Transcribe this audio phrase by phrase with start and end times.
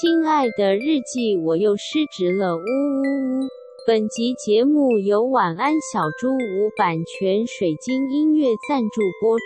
[0.00, 3.48] 亲爱的日记，我又失职了，呜呜呜！
[3.86, 9.44] 本集节目由晚安小猪屋版权水晶音乐赞助播出。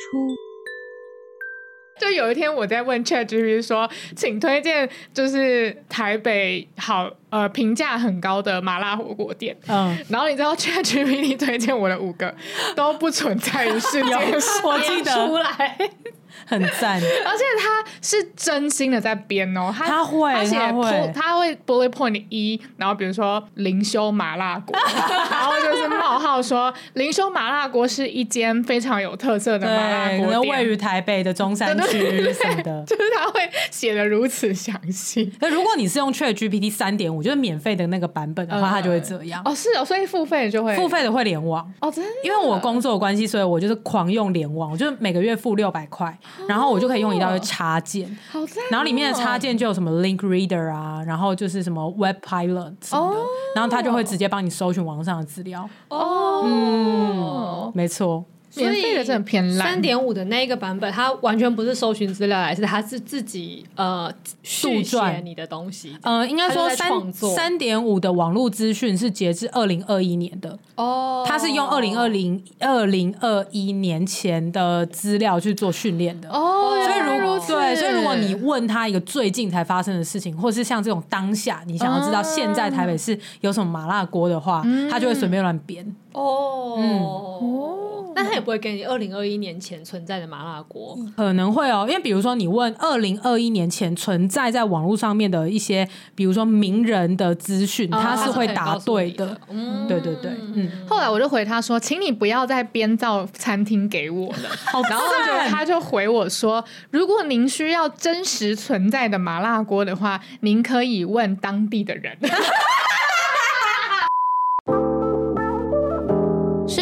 [1.99, 9.59] 就有一天我在问 ChatGPT 说，请推荐就是台北好呃评价很高的麻辣火锅店。
[9.67, 12.33] 嗯，然后你知道 ChatGPT 推荐我的五个
[12.77, 14.15] 都不存在于世界，
[14.65, 15.77] 我记得出来。
[16.45, 24.77] 很赞， 而且他是真心的在编哦，他他会他写他会他会 bullet point 一，然后比如说灵修麻辣锅，
[25.31, 33.41] 然后就是冒号说灵修麻辣锅是一间非常有特色的麻辣锅店，位于台北的中山区什么的， 就是他会
[33.71, 35.33] 写的如此详细。
[35.41, 46.17] 那如果你是用 Chat GPT 三点五，就是免费的那个版本的话，它就会这样哦，是哦，所以付费的就会付费的会连网哦，真的，因为我工作的关系，所以我就是狂用连网，我就每个月付六百块。
[46.49, 55.69] 然后我就可以用一道插件，哦、然后里面的插件就有什么 Link Reader 啊，然后就是什么 Web Pilot 什么的，哦、然后它就会直接帮你搜寻网上的资料。
[55.89, 58.25] 哦，嗯，没错。
[58.57, 59.69] 免费的真的偏烂。
[59.69, 64.13] 三点五的那一个版本，它完全不是搜寻资料来，是它是自己呃
[64.43, 65.97] 续写你的东西。
[66.03, 76.75] 呃，应该说三三点五的网络资讯是截至二零二一年的哦，它是用二零二零二零二一年前的资料去做训练的哦。
[76.85, 86.77] 所以如果对，所以如果你问他一个最近才发生的事情，或是像这种当下你想要知道现在台北市有什么麻辣锅的话，他就会随便乱编哦。
[86.79, 87.96] 嗯哦。
[88.17, 99.39] 但他也不会给你二零二一年前存在的麻辣锅，可能会哦，因为比如说你问二零二一年前存在在网络上面的一些，比如说名人的资讯，他是会答对的。
[99.51, 100.71] 嗯，对对对，嗯。
[100.89, 104.49] 后来我就回他说，请你不要再编造餐厅给我了。
[104.89, 112.17] 然后就他就回我说，如果您需要真实存在的麻辣锅的话，您可以问当地的人。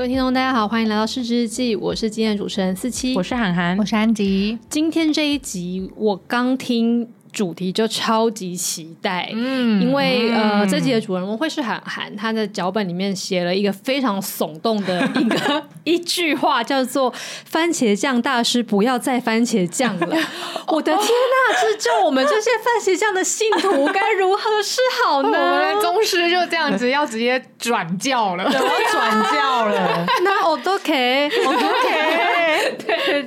[0.00, 4.58] 各位听众，大家好，欢迎来到失职日记，我是今天的主持人四七，我是涵涵，我是安吉。
[4.70, 7.06] 今天这一集我刚听。
[7.32, 17.12] 主题就超级期待，嗯，因为、嗯、呃，这集的主人公会是韩寒，他的脚本里面写了一个非常耸动的一个 一句话，叫做
[17.44, 20.16] “番茄酱大师不要再番茄酱了”。
[20.68, 25.28] 我的天哪，这就我们这些番茄酱的信徒该如何是好呢？
[25.38, 30.06] 我们的宗师就这样子要直接转教了，转教了。
[30.22, 32.29] 那我都可以，我都可以。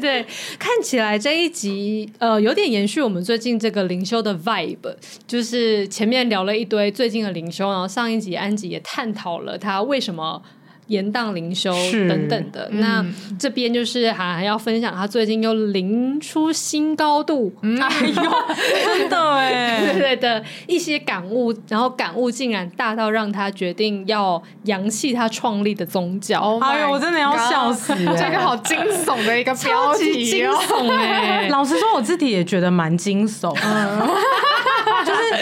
[0.04, 0.26] 对，
[0.60, 3.84] 看起来这一集呃有点延续我们最近这个。
[3.94, 4.96] 灵修的 vibe
[5.28, 10.42] 就是前面聊了一堆最近的灵修，然后上一集安吉也探讨了他为什么
[10.88, 11.74] 延宕灵修
[12.08, 12.70] 等等的。
[12.72, 13.06] 嗯、那
[13.40, 18.14] 这边就是还要分享他最近又灵出新高度，嗯、哎呦，
[18.86, 26.40] 真的哎，对对的一些感悟，然后感悟竟然大到让他决定要扬弃他创立的宗教。
[26.40, 27.94] Oh、哎呦，我真的要笑死！
[27.96, 31.48] 这个好惊悚的一个标题，哦，惊悚哎！
[31.52, 33.56] 老实说，我自己也觉得蛮惊悚。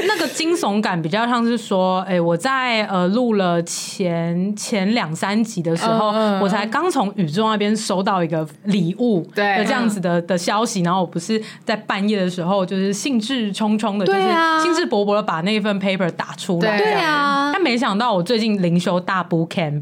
[0.07, 6.09] 那个惊悚感比较像是说，哎、欸，我在呃录了前前两三集的时候，
[6.40, 14.22] 我才刚从宇宙那边收到一个礼物，对，这样子的的消息，然后我不是在半夜的时候，就是兴致冲冲的，就是
[14.63, 19.81] 兴致勃勃的把那一份 paper 打出来，对啊，但没想到我最近灵修大 boot camp，、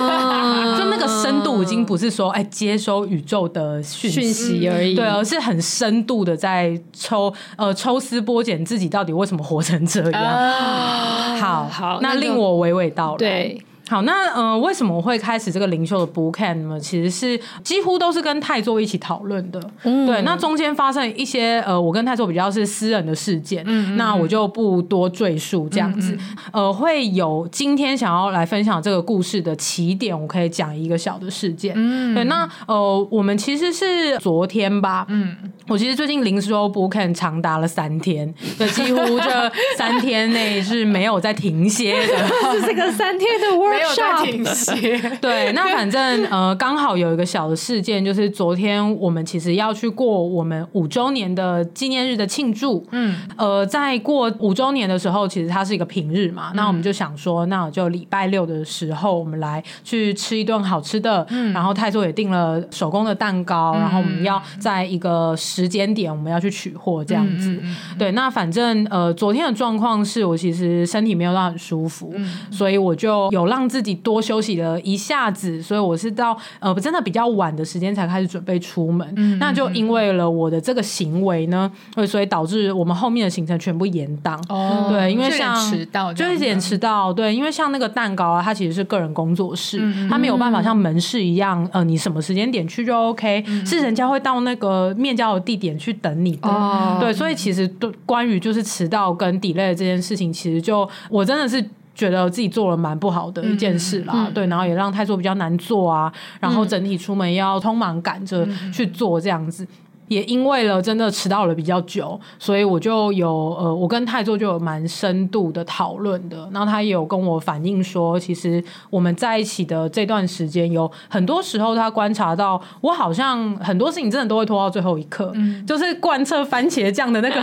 [0.00, 10.22] 嗯、 就那个深度已经不是说哎、欸、接收宇宙的讯息而已，对，而是很深度的在抽呃抽丝剥茧自己到底为什么活成这样？
[10.22, 13.18] 啊、好好，那令我娓娓道来。
[13.18, 13.62] 对。
[13.92, 16.80] 好，那呃，为什么我会开始这个灵修的 book camp 呢？
[16.80, 19.60] 其实是几乎都是跟太座一起讨论的。
[19.82, 26.12] 嗯，对，那中间发生一些呃，我跟太座比较是私人的事件，嗯，那我就不多赘述这样子。
[26.12, 31.74] 嗯嗯呃，会有今天想要来分享这个故事的起点，我可以讲一个小的事件。
[31.76, 35.36] 嗯，对，那呃，我们其实是昨天吧，嗯，
[35.68, 42.16] 我其实最近灵修 book camp 长达了三天，对，几乎这三天内是没有在停歇的，
[42.58, 43.81] 是这个三天的 work。
[43.82, 44.98] 有在停歇。
[45.20, 52.86] 对，那反正呃，刚好有一个小的事件，就是昨天我们其实要去过我们五周年的纪念日的庆祝。
[52.92, 61.26] 嗯，呃，在过五周年的时候，其实它是一个平日嘛，嗯、那我们就想说，那我就礼拜六的时候，我们来去吃一顿好吃的。
[61.30, 67.58] 嗯，然后泰座也订了手工的蛋糕，嗯、然后我们要在一个时间点，我们要去取货这样子。
[67.98, 79.06] 对，那反正呃，昨天的状况是我其实身体没有到很舒服，嗯、所以我就有让自己多休息了一下子，所以我是到呃真的比较晚的时间才开始准备出门。
[79.16, 84.42] 嗯、那就因为了我的这个行为呢，会所以导致我们后面的行程全部延档。
[84.48, 87.12] 哦，对，因为像迟到，就有点迟到。
[87.12, 96.48] 对，因为像那个蛋糕啊，它其实是个人工作室，嗯、它没有办法像门市一样，呃，你什么时间点去就 OK，、嗯、是人家会到那个面交的地点去等你的。
[96.48, 101.64] 哦、对，所以其实对关于就是迟到跟 delay 这件事情，其实就我真的是
[101.94, 104.30] 觉得自己做了蛮不好的一件事啦。
[104.34, 109.66] 对，然后也让泰座比较难做啊，然后整体出门要匆忙赶着去做这样子。
[110.12, 113.28] 也因为了真的迟到了比较久，所以我就有
[113.58, 116.48] 呃，我跟泰座就有蛮深度的讨论的。
[116.52, 127.42] 然后他也有跟我反映说，其实我们在一起的这段时间，有很多时候他观察到我好像很多事情真的都会拖到最后一刻，嗯、就是贯彻番茄酱的那个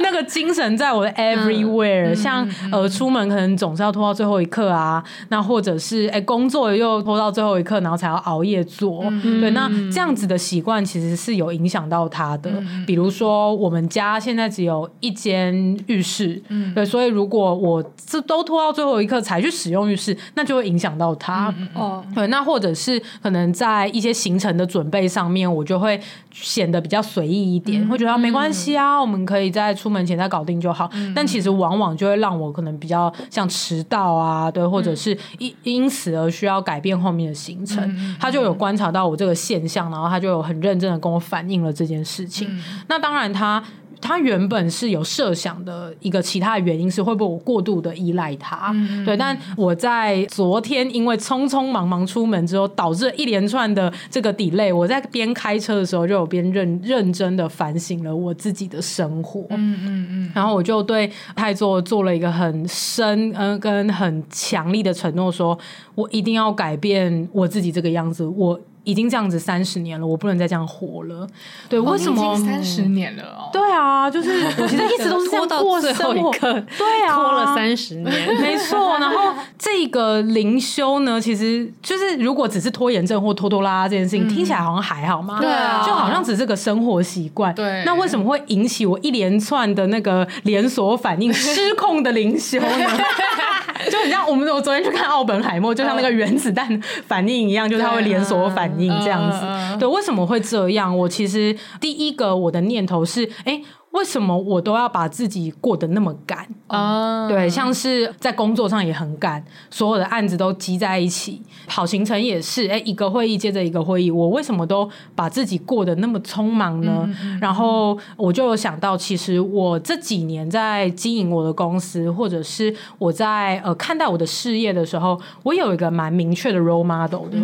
[0.00, 2.10] 那个精神在我的 everywhere。
[2.10, 9.04] 嗯、像呃出门可能总是要拖到最后一刻啊，那或者是哎、欸、工作又拖到最后一刻，然后才要熬夜做。
[9.04, 11.99] 嗯、对，那这样子的习惯其实是有影响到。
[12.08, 12.50] 他的，
[12.86, 15.54] 比如说我们家现在只有一间
[15.86, 21.54] 浴室，嗯，对，所以如果我这都拖到最后一刻才去使用浴室，那就会影响到他。
[21.74, 26.00] 哦，对，那或者是可能在一些行程的准备上面，我就会
[26.32, 30.90] 显得比较随意一点，会觉得没关系啊，我们可以在出门前再搞定就好。
[31.14, 37.80] 但其实往往就会让我可能比较像迟到啊，对，或者是因因此而需要改变后面的行程。
[38.18, 43.60] 他就有观察到我这个现象，然后他就有很认真的跟我反映了这件事情，嗯、那当然他，
[44.00, 49.14] 他他原本是有设想的一个其他的原因是会不会我过度的依赖他，嗯、对。
[49.14, 54.74] 但我在昨天因为匆匆忙忙出门之后，导致一连串的这个 delay。
[54.74, 60.32] 我在边开车的时候就有边认认真的反省了我自己的生活，嗯嗯嗯。
[60.34, 65.56] 然后我就对泰座做了一个很深嗯跟很强力的承诺，说
[65.94, 68.24] 我一定要改变我自己这个样子。
[68.24, 68.58] 我。
[68.90, 71.24] 已经这样子三十年了，我不能再这样活了。
[71.68, 73.50] 对，为什么三十年了哦？
[73.52, 76.32] 对啊，就是我其实一直都是这样 过生活。
[76.32, 78.98] 对啊，拖了三十年， 没错。
[78.98, 85.38] 然后这个灵修呢，其实就是如果只是拖延症或拖拖拉拉这件事情，听起来好像还好嘛。
[85.40, 87.54] 对啊，就好像只是个生活习惯。
[87.54, 92.68] 对，那为什么会引起我一连串的那个连锁反应、失控的灵修呢？
[93.90, 98.90] 就很像我们我昨天去看奥本海默，就像那个原子弹反应一样，就是它会连锁反应。
[99.00, 100.96] 这样子，对，为什么会这样？
[100.96, 103.62] 我其实第一个我的念头是，哎。
[103.92, 107.28] 为什么我都要把自己过得那么赶啊？
[107.28, 117.02] 对，像是在工作上也很赶，所有的案子都积在一起，跑行程也是，哎，一个会议接着一个会议，我为什么都把自己过得那么匆忙呢？
[117.06, 127.36] 嗯嗯、然后我就有想到，其实我这几年在经营我的公司，或者是我在呃看待我的事业的时候，我有一个蛮明确的 role model 的。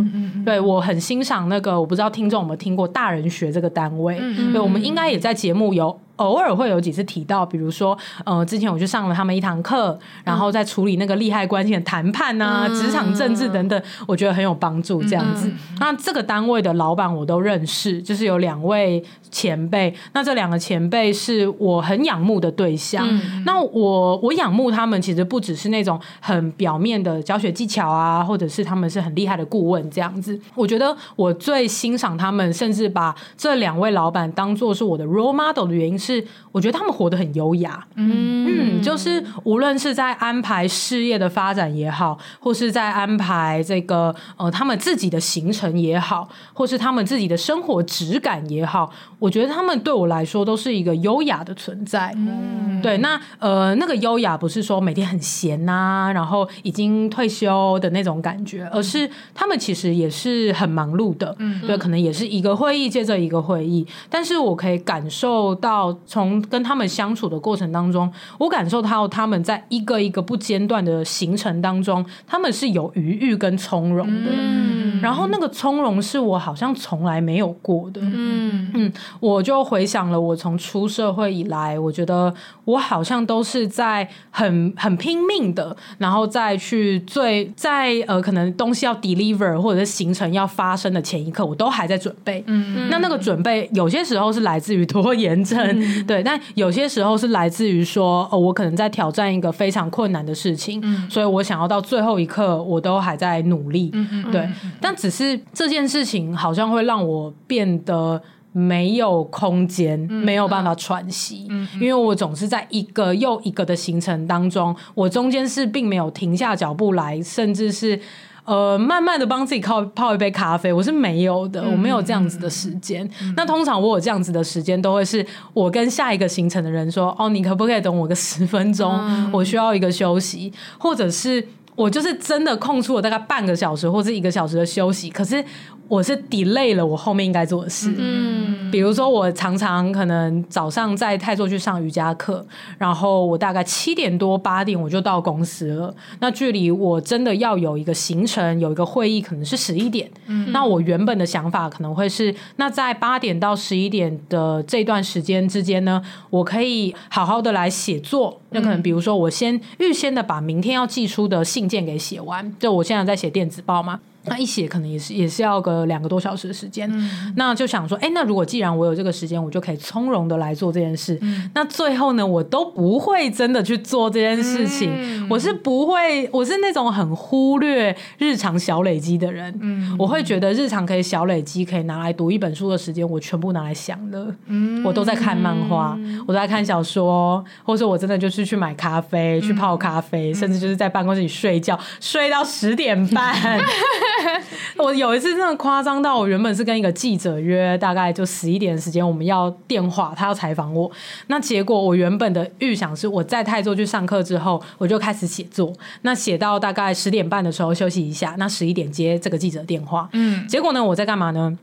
[0.44, 4.16] 对，我很欣赏那个，我不知道听众有没有听过大人学这个单位？
[4.20, 5.99] 嗯、对，我们应该也在节目有。
[6.16, 14.96] 偶尔会有几次提到，比如说，呃，之前我去上了他们一堂课，然后在处理那个利害关系的谈判啊、职场政治等等，我觉得很有帮助。
[15.06, 19.94] 这样子，那这个单位的老板我都认识，就是有两位前辈。
[20.14, 23.06] 那这两个前辈是我很仰慕的对象。
[23.44, 30.40] 那我我仰慕他们，其实不只是那种很表面的教学技巧啊，或者是他们是很厉害的顾问这样子。
[30.54, 36.26] 我觉得我最欣赏他们，甚至把这两位老板当做是我的 role model 的原因是。
[36.56, 52.10] 我觉得他们活得很优雅，嗯嗯，就是无论是在安排事业的发展也好，或是在安排这个呃他们自己的行程也好，或是他们自己的生活质感也好，我觉得他们对我来说都是一个优雅的存在。
[52.16, 65.94] 嗯，对，那呃那个优雅不是说每天很闲呐、啊，然后已经退休的那种感觉，而是他们其实也是很忙碌的，嗯，对，可能也是一个会议接着一个会议，但是我可以感受到。
[66.05, 74.31] 从跟他们相处的过程当中，我感受到他们在一个一个不间断的行程当中，他们是有余裕跟从容的。
[74.31, 78.00] 嗯，然后那个从容是我好像从来没有过的。
[78.03, 82.33] 嗯嗯，我就回想了，我从出社会以来，我觉得
[82.65, 92.43] 我好像都是在很很拼命的，然后再去最在呃可能东西要 deliver 或者是行程要发生的前一刻，我都还在准备。
[92.47, 103.90] 嗯，那那个准备有些时候是来自于拖延症，嗯、对，但有些时候是来自于说，哦，我可能在挑战一个非常困难的事情，嗯、所以我想要到最后一刻，我都还在努力。
[103.93, 104.49] 嗯、对，
[104.81, 108.21] 但只是这件事情好像会让我变得
[108.52, 118.00] 没有空间，嗯、没有办法喘息，嗯、因为我总是在一个又一个的行程当中，我中间是并没有停下脚步来，甚至是。
[118.47, 123.05] 呃，慢慢的帮自己泡泡一杯咖啡，我是没有的，我没有这样子的时间。
[123.21, 128.91] 嗯、那通常我有这样子的时间，都会是我跟下一个行程的人说：“哦，你可不可以等我个十分钟？
[128.93, 135.45] 嗯、我需要一个休息。”或者是我就是真的空出了大概半个小时或者一个小时的休息，可是。
[135.88, 142.45] 我是 delay 了我后面应该做的事，嗯，比如说我常常可能早上在泰州去上瑜伽课，
[142.76, 164.00] 然后我大概七点多八点我就到公司了，那距离我真的要有一个行程有一个会议可能是十一点，嗯，那我原本的想法可能会是，那在八点到十一点的这段时间之间呢，我可以好好的来写作，那可能比如说我先预先的把明天要寄出的信件给写完，就我现在在写电子报嘛。
[164.26, 171.18] 那一写可能也是也是要个两个多小时的时间，嗯、那就想说，哎、欸，那如果既然我有这个时间，我就可以从容的来做这件事。
[171.23, 179.56] 嗯、那最后呢，我都不会真的去做这件事情，嗯、我是不会，我是那种很忽略日常小累积的人。
[179.61, 184.35] 嗯，我会觉得日常可以小累积，可以拿来读一本书的时间，我全部拿来想了。
[184.47, 193.37] 嗯，我都在看漫画，嗯、我都在看小说，或者我真的就是去买咖啡，去泡咖啡，嗯、甚至就是在办公室里睡觉，睡到十点半。
[194.78, 200.90] 我有一次真的夸张到，我原本是跟一个记者约，大概就十一点的时间，我们要电话，他要采访我。
[201.28, 205.73] 那结果我原本的预想是，我在泰州去上课之后，我就开始写作。
[206.02, 210.08] 那写到大概十点半的时候休息一下，那十一点接这个记者电话。
[210.12, 211.56] 嗯，结果呢，我在干嘛呢？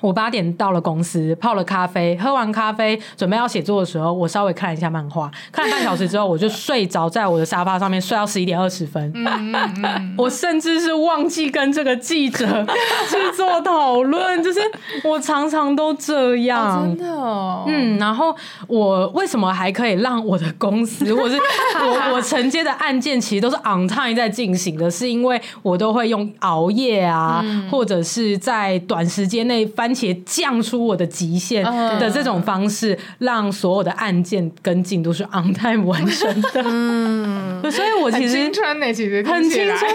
[0.00, 9.12] 我八点到了公司，泡了咖啡，喝完咖啡，准备要写作的时候，我稍微看了一下漫画，看了半小时之后，我就睡着在我的沙发上面，睡到十一点二十分。
[9.14, 9.52] 嗯
[9.84, 12.66] 嗯、 我甚至是忘记跟这个记者
[13.10, 14.60] 去做讨论，就是
[15.04, 17.64] 我常常都这样，哦、真的哦。
[17.66, 18.34] 嗯，然后
[18.66, 29.89] 我为什么还可以让我的公司，或是我我承接的案件，其实都是 on time 在进行的，是因为我都会用熬夜啊，嗯、或者是在短时间内翻。
[29.94, 31.64] 且降出我的极限
[31.98, 36.62] 的这种方式，让所有的案件跟进都是 on time 完成的。
[36.64, 39.90] 嗯，所以我其实青春呢，其实很青春，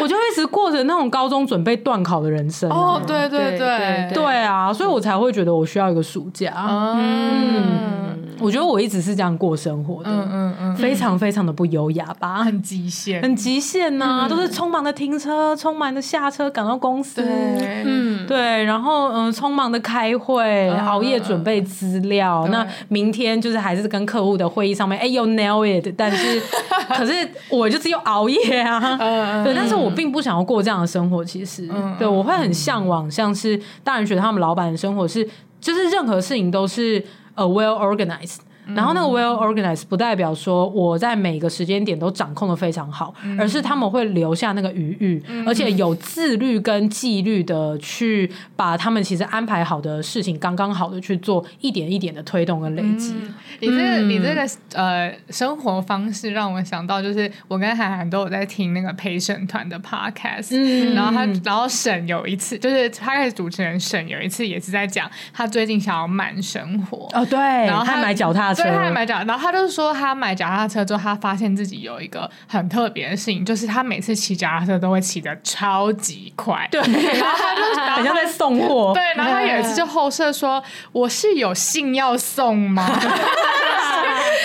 [0.00, 2.70] 我就一直过着那种高中准备断考的人生。
[2.70, 6.52] 哦，对对对对啊，所以我才会觉得我需要一个暑假。
[6.94, 10.10] 嗯，我觉得我一直是这样过生活的。
[10.10, 12.44] 嗯嗯嗯，非常非常的不优雅吧？
[12.44, 17.22] 很极限，很极限呐，都是匆忙的停车，匆忙的下车，赶到公司。
[17.22, 19.33] 嗯，对，然后嗯。
[19.34, 22.44] 匆忙的开会，熬夜准备资料。
[22.44, 25.92] Uh, 那明天就是还是跟客户的会议上面，哎，又 nail it。
[25.96, 26.40] 但是，
[26.96, 27.12] 可是
[27.50, 28.96] 我就是又熬夜啊。
[28.96, 31.24] Uh, 对，但是我并不想要过这样的生活。
[31.24, 35.28] 其实，uh, 对，我会很向往，像是大人学他们老板的生活是，
[35.60, 38.38] 就是任何事情都是呃 well organized。
[38.74, 53.12] 然后那个 well organized 不代表说我在每个时间点都掌控的非常好，嗯、而是他们会留下那个余裕，嗯、而且有自律跟纪律的去把他们其实安排好的事情刚刚好的去做一点一点的推动跟累积。
[53.12, 67.08] 嗯、你这个、嗯、你这个呃生活方式让我想到，就是我跟韩寒都有在听那个陪审团的 podcast，、嗯、然后他然后沈有一次就是他开始主持人沈有一次也是在讲他最近想要慢生活。
[67.12, 68.53] 哦对，然后他买脚踏。
[68.54, 76.68] 所以他买脚，然后他就说他买脚踏车之后，他发现自己有一个很特别的事情，就是他每次骑脚踏车都会骑得超级快。
[76.70, 77.62] 对，然后他就
[77.94, 78.92] 好像在送货。
[78.94, 82.88] 对，然后他有一次就后设说：“我是有信要送吗？”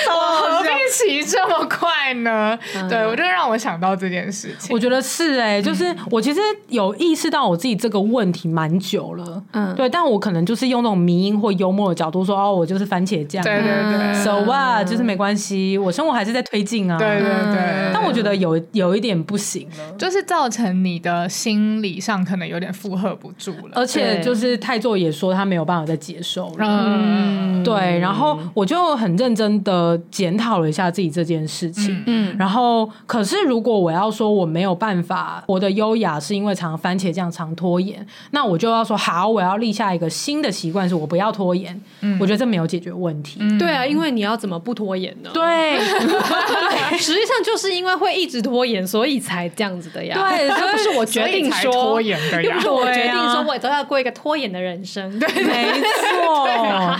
[0.09, 2.57] 我何必骑这么快呢？
[2.89, 4.69] 对，我就让我想到这件事情。
[4.71, 9.43] 我觉得是哎，就是我其实有意识到我自己这个问题蛮久了。
[9.51, 13.98] 嗯，对，但我可能就是用那种迷因或幽默的角度说：“哦，我就是番茄酱。”对对对。
[14.23, 14.85] So what？
[14.85, 16.97] 就是没关系，我生活还是在推进啊。
[16.97, 17.91] 对对对。
[17.93, 23.71] 但我觉得有有一点不行了，就是造成你的心理上可能有点负荷不住了。
[23.75, 26.57] 而且就是太座也说他没有办法再接受了。
[26.59, 27.97] 嗯，对。
[27.99, 32.01] 然后我就很认真的的检讨了一下自己这件事情。
[32.07, 41.79] 嗯，然后可是如果我要说我没有办法，我的优雅是因为常番茄酱常拖延，那我就要说好，我要立下一个新的习惯，是我不要拖延。
[42.01, 43.37] 嗯，我觉得这没有解决问题。
[43.41, 45.29] 嗯、对啊，因为你要怎么不拖延呢？
[45.33, 45.79] 对，
[46.97, 50.15] 实际上就是因为会一直拖延，所以才这样子的呀。
[50.17, 55.09] 对，又 不是我决定说拖延的呀，又不是我决定说我都要过一个拖延的人生。
[55.19, 56.95] 对，没错。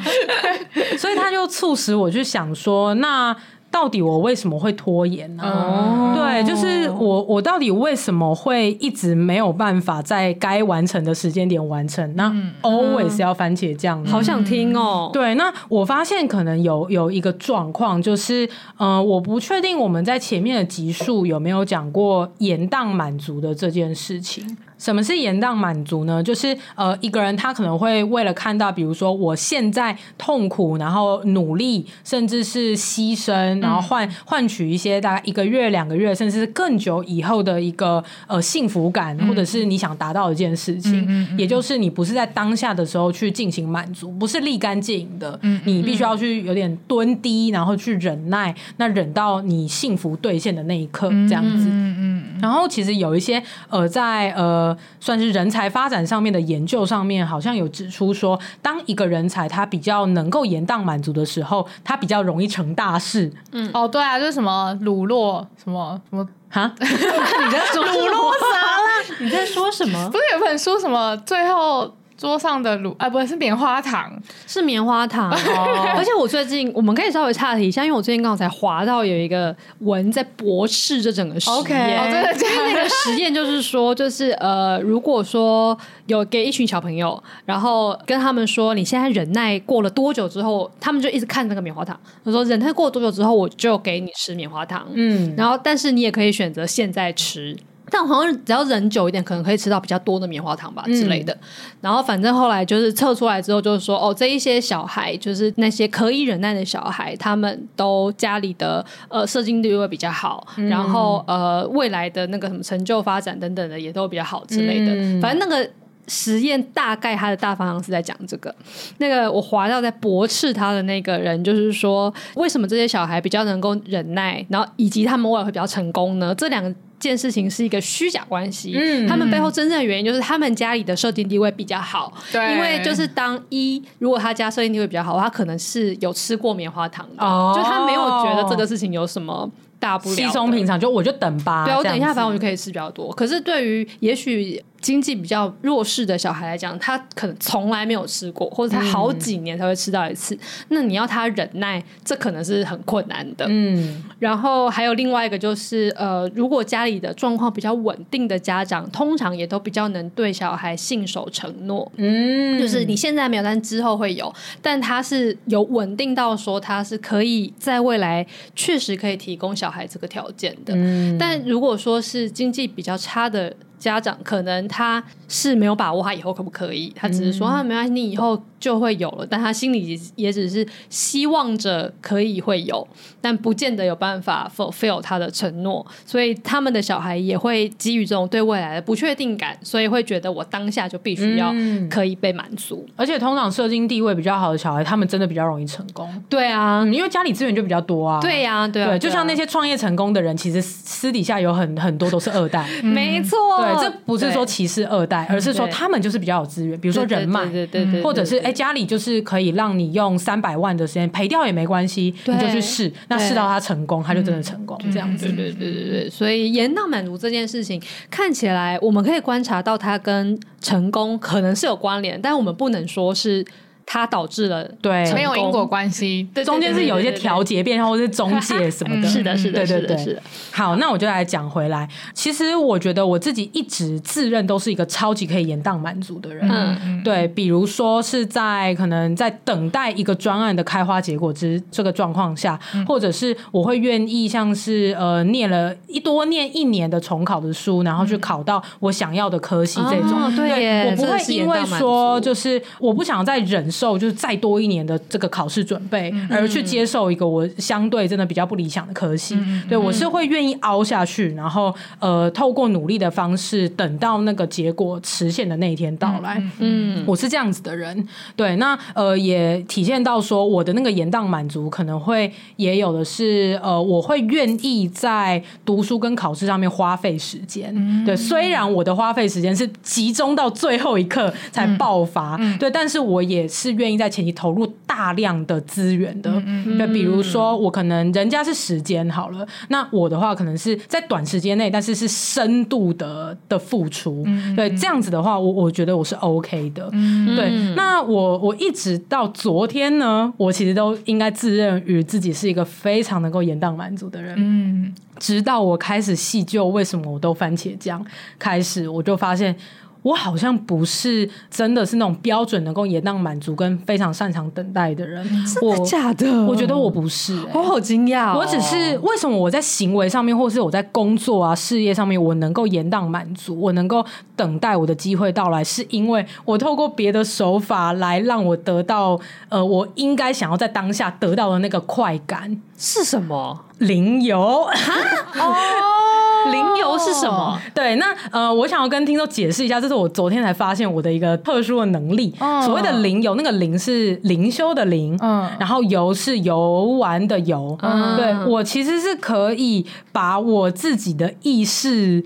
[0.97, 3.35] 所以他就促使我去想说，那。
[3.71, 5.43] 到底我为什么会拖延呢？
[5.43, 12.15] 哦、对，就是我，我到底为什么会一直没有办法在该完成的时间点完成？
[12.15, 12.33] 那
[12.63, 15.09] always 要番茄酱，好想听哦。
[15.13, 24.57] 对，那我发现可能有有一个状况，就是呃，我不确定我们在前面的集数有没有讲过延宕满足的这件事情。
[24.79, 26.23] 什么是延宕满足呢？
[26.23, 41.05] 就是呃，一个人他可能会为了看到，比如说我现在痛苦，然后努力，甚至是牺牲，然后换换取一些大概一个月、两个月，甚至是更久以后的一个呃幸福感，或者是你想达到的一件事情。
[41.07, 51.67] 嗯，也就是你不是在当下的时候去进行满足，不是立竿见影的，你必须要去有点蹲低，然后去忍耐，那忍到你幸福兑现的那一刻，这样子。
[51.67, 52.23] 嗯嗯。
[52.41, 54.68] 然后其实有一些呃，在呃。
[54.99, 63.31] 算是人才发展上面的研究上面，好像有指出说，当一个人才他比较能够延宕满足的时候，他比较容易成大事。
[63.51, 66.71] 嗯，哦，对啊，就是什么鲁洛什么什么哈？
[66.79, 69.15] 你在说鲁洛啥了？
[69.19, 70.09] 你在说什么？
[70.09, 71.93] 不是有本书什么最后？
[72.19, 74.11] 桌上的卤，啊，不是，是棉花糖，
[74.45, 75.31] 是棉花糖。
[75.31, 81.59] 哦、 而且我最近，我们可以稍微岔题一下，因为我最近刚好才滑到有一个文在驳斥这整个实验。
[81.59, 91.97] Okay, 哦、真的，真的，那个实验就是说，就是呃，如果说有给一群小朋友，然后跟他们说，你现在忍耐过了多久之后，他们就一直看那个棉花糖。
[92.25, 94.85] 他说，忍耐过了多久之后，我就给你吃棉花糖。
[94.93, 97.55] 嗯，然后但是你也可以选择现在吃。
[97.89, 101.33] 但好像只要忍久一点，可能可以吃到比较多的棉花糖吧之类的。
[101.33, 101.39] 嗯、
[101.81, 114.93] 然后反正后来就是测出来之后，就是说哦，这一些小孩就是那些可以忍耐的小孩，他们都家里的呃射精率会比较好，嗯、然后呃未来的那个什么成就发展等等的也都比较好之类的。
[114.93, 115.69] 嗯、反正那个
[116.07, 118.53] 实验大概它的大方向是在讲这个。
[118.97, 126.35] 那个我划到在驳斥他的那个人，就是说为什么这些小孩比较能够忍耐，然后以及他们未来会比较成功呢？
[126.35, 126.73] 这两个。
[126.99, 143.11] 件事情是一个虚假关系，嗯，他们背后真正的原因就是他们家里的设定地位比较好，对，因为就是当一如果他家设定地位比较好，他可能是有吃过棉花糖的，哦，就他没有觉得这个事情有什么大不了，稀松平常，就我就等吧，对，我等一下，反正我就可以吃比较多。
[143.13, 144.63] 可是对于也许。
[144.81, 150.33] 经济比较弱势的小孩来讲，他可能从来没有吃过，或者他好几年才会吃到一次。
[150.35, 150.39] 嗯、
[150.69, 153.45] 那你要他忍耐，这可能是很困难的。
[153.49, 161.91] 嗯，然后还有另外一个就是，呃，如果家里的状况比较稳定的家长，通常也都比较能对小孩信守承诺。
[161.97, 170.73] 嗯，就是你现在没有，但之后会有，但他是有稳定到说他是可以在未来确实可以提供小孩这个条件的。
[170.75, 173.53] 嗯，但如果说是经济比较差的。
[173.79, 182.85] 家长可能他是没有把握他以后可不可以，他只是说啊没关系，你以后就会有了，但他心里也只是希望着可以会有，
[183.21, 191.53] 但不见得有办法 fulfill 他的承诺，所以他们的小孩也会基于这种对未来的不确定感，所以会觉得我当下就必须要
[191.89, 196.09] 可以被满足，而且通常社经地位比较好的小孩，他们真的比较容易成功。
[196.27, 198.19] 对啊，因为家里资源就比较多啊。
[198.19, 200.61] 对呀，对啊，就像那些创业成功的人，其实
[200.99, 203.37] 私底下有很很多都是二代，没错。
[203.59, 215.27] 对这不是说歧视二代，而是说他们就是比较有资源，比如说人脉，对对对，或者是哎家里就是可以让你用三百万的时间赔掉也没关系，你就去试，那试到他成功，他就真的成功这样子。
[215.27, 223.45] 对对对对对，所以延宕满足这件事情看起来我们可以观察到它跟成功可能是有关联，但我们不能说是。
[223.91, 229.07] 它导致了对没有因果关系，中间是有一些调节变化或是中介什么的。
[229.09, 230.21] 是的，是的，对对对，是的。
[230.51, 231.89] 好，那我就来讲回来。
[232.13, 236.47] 其实我觉得我自己一直自认都是一个超级可以延宕满足的人。
[236.47, 250.35] 嗯，对，比如说是在可能在等待一个专案的开花结果之这个状况下，或者是我会愿意像是呃念了一多念一年的重考的书，然后去考到我想要的科系这种。
[250.35, 253.67] 对，我不会因为说就是我不想再忍。
[253.79, 259.35] 受就是再多一年的这个考试准备，嗯、而去接受一个我相对真的比较不理想的科系。
[259.35, 266.41] 嗯、对我是会愿意熬下去，然后呃，透过努力的方式，等到那个结果实现的那一天到来。
[266.59, 268.05] 嗯，我是这样子的人。
[268.35, 277.71] 对，那呃，也体现到说我的那个延宕满足可能会也有的是呃，我会愿意在读书跟考试上面花费时间。
[277.75, 286.31] 嗯、对，虽然我的花费时间是集中到最后一刻才爆发，嗯、对，但是我也是愿意在前期投入大量的资源的。
[286.45, 294.23] 嗯、对，比如说我可能人家是时间好了，那我的话可能是在短时间内，但是是深度的的付出。
[294.25, 296.89] 嗯、对，这样子的话，我我觉得我是 OK 的。
[296.93, 304.35] 嗯、对，那我我一直到昨天呢，我其实都应该自认于自己是一个非常能够延宕满足的人。
[304.37, 308.05] 嗯，直到我开始细究为什么我都番茄酱，
[308.37, 309.55] 开始我就发现。
[310.01, 316.45] 我好像不是真的是那种标准能够延宕满足跟非常擅长等待的人，真的假的？
[316.45, 318.39] 我觉得我不是、欸，我好惊讶、哦。
[318.39, 333.65] 我只是为什么我在行为上面，或是我在工作啊、事业上面，我能够延宕满足，我能够等待我的机会到来，是因为我透过别的手法来让我得到呃，我应该想要在当下得到的那个快感是什么？
[333.79, 334.39] 零油
[335.39, 336.08] 哦。
[336.51, 337.37] 零油是什么？
[337.37, 342.33] 哦、对，那呃，我想要跟听众解释一下，这是我昨天才发现我的一个特殊的能力。
[342.39, 347.77] 哦、所谓的灵油，那个灵是灵修的灵，嗯，然后油是游玩的游。
[347.81, 352.23] 嗯，对，我其实是可以把我自己的意识。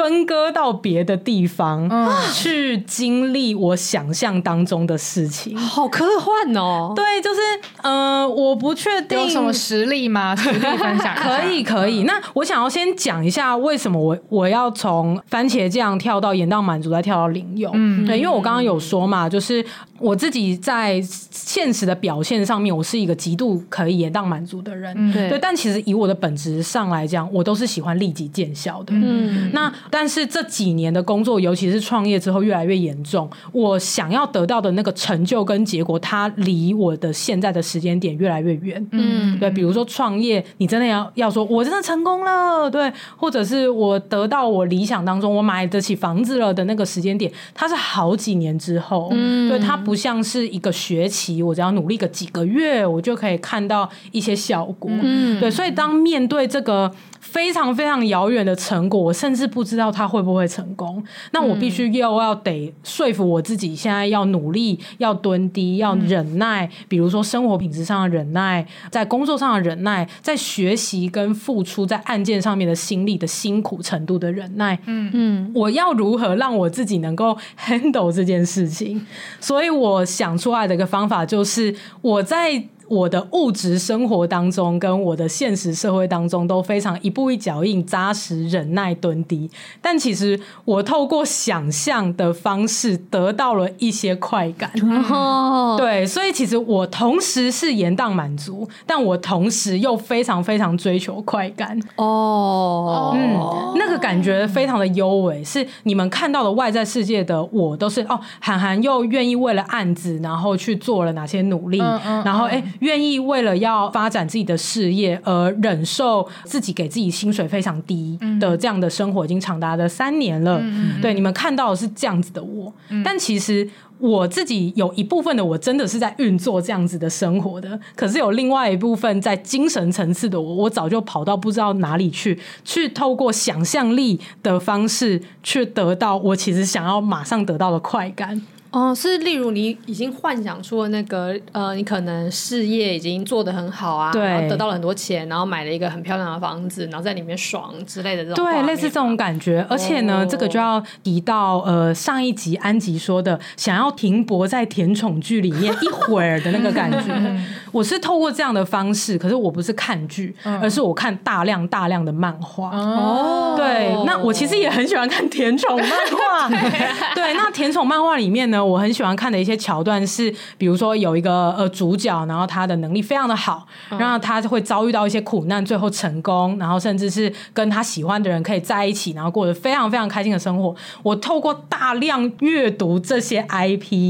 [0.00, 6.94] 分割到别的地方，嗯、去经历我想象当中的事情，好科幻哦！
[6.96, 7.40] 对，就是
[7.82, 10.34] 呃，我不确定有什么实力吗？
[10.34, 12.04] 实例分享 可以，可以。
[12.04, 17.70] 那我想要先讲一下，为什么我我要从番茄酱跳到盐到满足，再跳到零用？
[17.74, 19.62] 嗯，对，因为我刚刚有说嘛，就是
[20.00, 25.38] 我自己在现实的表现上面，我是一个极度可以延宕满足的人，嗯、对。
[25.40, 28.92] 但其实以我的本质上来讲，我都是喜欢立即见效的。
[28.94, 29.70] 嗯，那。
[29.90, 33.28] 但是这几年的工作，尤其是创业之后，越来越严重。
[33.52, 38.84] 我想要得到的那个成就跟结果，它离我的现在的时间点越来越远。
[38.92, 49.08] 嗯，对，比如说创业，你真的要要说，我真的成功了，对，或者是我得到我理想当中我买得起房子了的那个时间点，它是好几年之后。
[49.12, 54.90] 嗯，对，它不像是一个学期，我只要努力个几个月，我就可以看到一些效果。
[54.92, 56.92] 嗯，对，所以当面对这个。
[57.20, 61.00] 非常非常遥远的成果，我甚至不知道它会不会成功。
[61.32, 66.68] 那我必须又要得说服我自己，现在要努力，要蹲低，要忍耐。
[66.88, 74.76] 比如说生活品质上的忍耐，在工作上的忍耐，在学习跟付出在案件上面的心力的辛苦程度的忍耐。
[74.86, 79.06] 嗯嗯，我要如何让我自己能够 handle 这件事情？
[79.38, 82.62] 所以我想出来的一个方法就是我在。
[82.90, 89.48] 我的物质生活当中，跟我的现实社会当中都非常一步一脚印、扎实、忍耐、蹲低。
[89.80, 94.68] 但其实我透过想象的方式得到了一些快感。
[95.08, 101.78] 哦，对，所以其实我同时是延宕满足，但我同时又非常非常追求快感。
[101.94, 112.60] 哦，嗯，那个感觉非常的优美，是你们看到的外在世界的我都是哦，韩寒又愿意为了案子，然后去做了哪些努力，嗯嗯、然后哎。
[112.79, 120.58] 诶愿意为了要发展自己的事业而忍受自己给自己薪水非常低的这样的生活，已经长达了三年了。
[120.62, 138.40] 嗯、对，你们看到的是这样子的我，嗯、但其实我自己有一部分的我真的是在运作这样子的生活的，可是有另外一部分在精神层次的我，我早就跑到不知道哪里去，去透过想象力的方式去得到我其实想要马上得到的快感。
[138.70, 149.66] 哦，是例如你已经幻想出了那个呃，你可能事业已经做得很好啊，对，然后得到了很多钱，然后买了一个很漂亮的房子，然后在里面爽之类的这种，对，类似这种感觉。
[149.68, 156.98] 而且呢，哦、这个就要提到呃上一集安吉说的，想要停泊在甜宠剧里面一会儿的那个感觉。
[157.72, 162.70] 我是透过这样的方式，可是我不是看剧，嗯、而是我看大量大量的漫画。
[162.70, 166.48] 哦，对，那我其实也很喜欢看甜宠漫画。
[167.14, 168.59] 对，那甜宠漫画里面呢？
[168.64, 180.74] 我很喜欢看的一些桥段是，比如说有一个呃主角，然后他的能力非常的好，然后他会遭遇到一些苦难，最后成功，然后甚至是跟他喜欢的人可以在一起，然后过得非常非常开心的生活。
[181.02, 184.08] 我透过大量阅读这些 IP，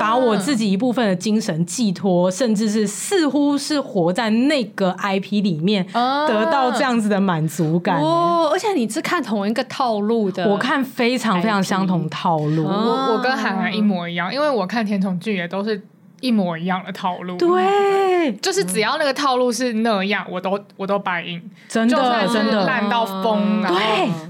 [0.00, 8.00] 把我自己一部分的精神寄托，甚至是似乎是活在那个 IP 里面，得到这样子的满足感。
[8.00, 12.64] 哦，而且你是看同一个套路的，我看非常非常相同套路。
[12.64, 14.08] 我我跟海儿一模。
[14.08, 15.82] 一样，因为我看甜宠剧也都是
[16.20, 17.36] 一模一样的套路。
[17.36, 21.40] 对，就是只要那个套路是那样，我都我都摆映。
[21.68, 23.80] 真的，真的烂到疯，然后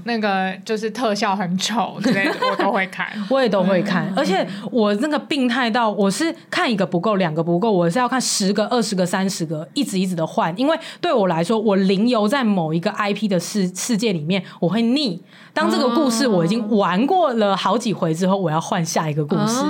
[0.05, 3.07] 那个就是特效很丑之类的， 我都会看。
[3.29, 10.53] 我也都会看，而且我那个病态到，我是看一个不够，两个不够，我是要看十个、二十个、三十个，一直一直的换。
[10.57, 15.21] 因为对我来说，我零游在某一个 IP 的世世界里面，我会腻。
[15.53, 19.61] 当这个故事我已经玩过了好几回之后，我要换下一个故事。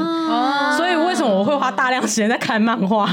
[0.78, 3.08] 所以为什么我会花大量时间在看漫画，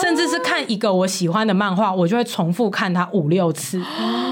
[0.00, 3.82] 甚至是看一个我喜欢的漫画，我就会重复看它五六次，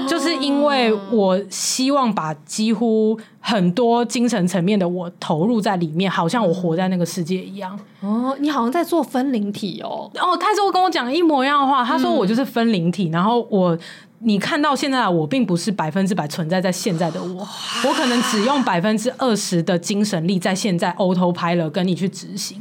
[0.07, 7.77] 就是因为我希望把几乎很多精神层面的我投入在里面，好像我活在那个世界一样。
[7.99, 10.09] 哦，你好像在做分灵体哦。
[10.15, 13.77] 哦，泰州跟我讲一模一样的话，他说我就是分灵体，然后我。
[14.25, 17.47] 你看到现在的我，并不是百分之百存在在现在的我，
[17.87, 22.59] 我可能只用百分之二十的精神力在现在 autopilot 跟你去执行，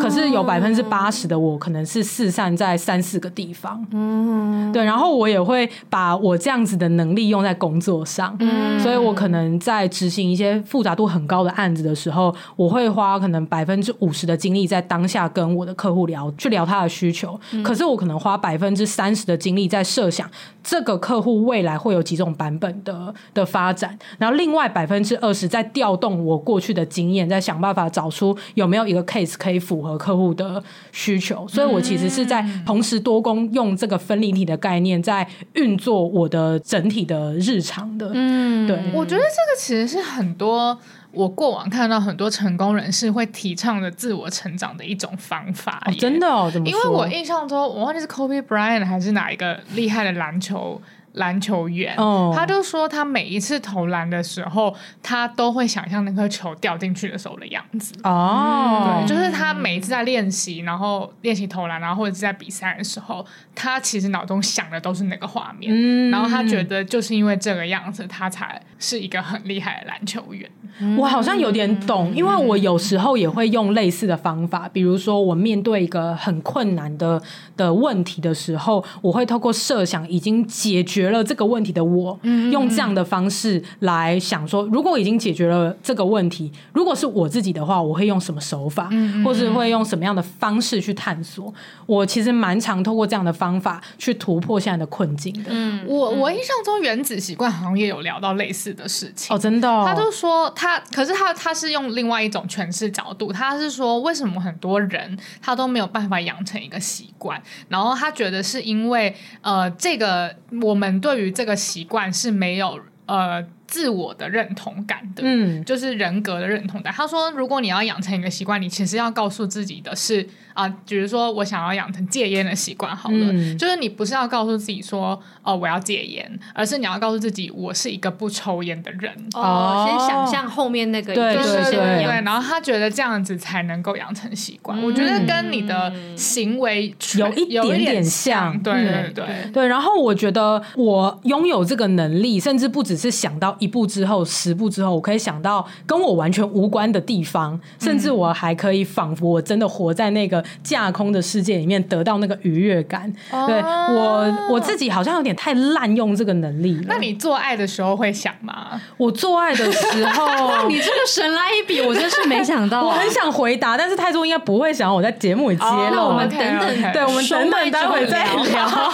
[0.00, 4.70] 可是有百分之八十的我可能是四散在三四个地方，嗯。
[4.72, 8.78] 对，然后我也会把我这样子的能力用在工作上，嗯。
[8.78, 20.30] 所以我可能在执行一些复杂度很高的案子的时候，我会花可能百分之五十的精力在当下跟我的客户聊，去聊他的需求，可是我可能花百分之三十的精力在设想
[20.62, 20.99] 这个。
[21.00, 31.48] 客户未来会有几种版本的的发展，然后另外百分之二十在调动我过去的经验，在想办法找出有没有一个 case 可以符合客户的需求。
[31.48, 38.10] 所以我其实是在同时多工，用这个分离体的概念在运作我的整体的日常的。
[38.14, 40.78] 嗯，对，我觉得这个其实是很多。
[41.12, 45.82] 我过往看到很多成功人士会提倡的自我成长的一种方法。
[45.86, 46.50] 哦，真的哦？
[46.52, 46.68] 怎么？
[46.68, 50.80] 因为我印象中，我忘记是 Kobe Bryant 还是哪一个厉害的篮球。
[51.14, 57.92] 篮球员，哦、他就说他每一次投篮的时候，他都会想象那颗球掉进去的时候的样子。
[58.04, 65.72] 哦，对，就是他每一次在练习，然后练习投篮，然后或者是在比赛的时候，他其实脑中想的都是那个画面。
[65.74, 70.48] 嗯，然后他觉得就是因为这个样子，他才是一个很厉害的篮球员。
[70.96, 77.20] 我好像有点懂，因为我有时候也会用类似的方法，比如说我面对一个很困难的
[77.56, 81.00] 的问题的时候，我会透过设想已经解决。
[81.10, 91.52] 了这个问题的我，嗯用这样的方式来想说，如果已经解决了这个问题，如果是我自己的话，我会用什么手法，嗯或是会用什么样的方式去探索？
[91.86, 95.50] 我其实蛮常透过这样的方法去突破现在的困境的。
[95.50, 99.84] 嗯，我我印象中原子习惯好像也有聊到类似的事情哦，真的哦。
[99.86, 110.89] 他就说他，可是他他是用另外一种诠释角度，他是说为什么很多人他都没有办法养成一个习惯，然后他觉得是因为呃，这个我们。
[110.98, 116.92] 对于这个习惯是没有呃自我的认同感的，嗯，就是人格的认同感。
[116.92, 120.28] 他说，如果你要养成一个习惯，你其实要告诉自己的是。
[120.52, 129.10] 啊，比如说我想要养成戒烟的习惯，好了，嗯、就是你不是要告诉自己说，哦，我要戒烟，而是你要告诉自己，我是一个不抽烟的人。
[129.32, 134.78] 哦，先想象后面那个，对对对对，然后他觉得这样子才能够养成习惯。
[134.78, 139.66] 嗯、我觉得跟你的行为有一点点像，对对对对，对。
[139.68, 150.44] 然后我觉得我拥有这个能力，甚至不只是想到一步之后、十步之后，我可以想到跟我完全无关的地方，甚至我还可以仿佛我真的活在那个。
[150.62, 156.84] 架空的世界里面得到那个愉悦感，哦、对我我自己好像有点太滥用这个能力了。
[156.86, 158.80] 那你做爱的时候会想吗？
[158.96, 162.86] 我做爱的时候， 你这个神来一笔，我真是没想到、啊。
[162.86, 165.90] 我很想回答，但是泰州应该不会想要我在节目里揭露。
[165.92, 168.68] 那我们等等，对我们等等待会再聊。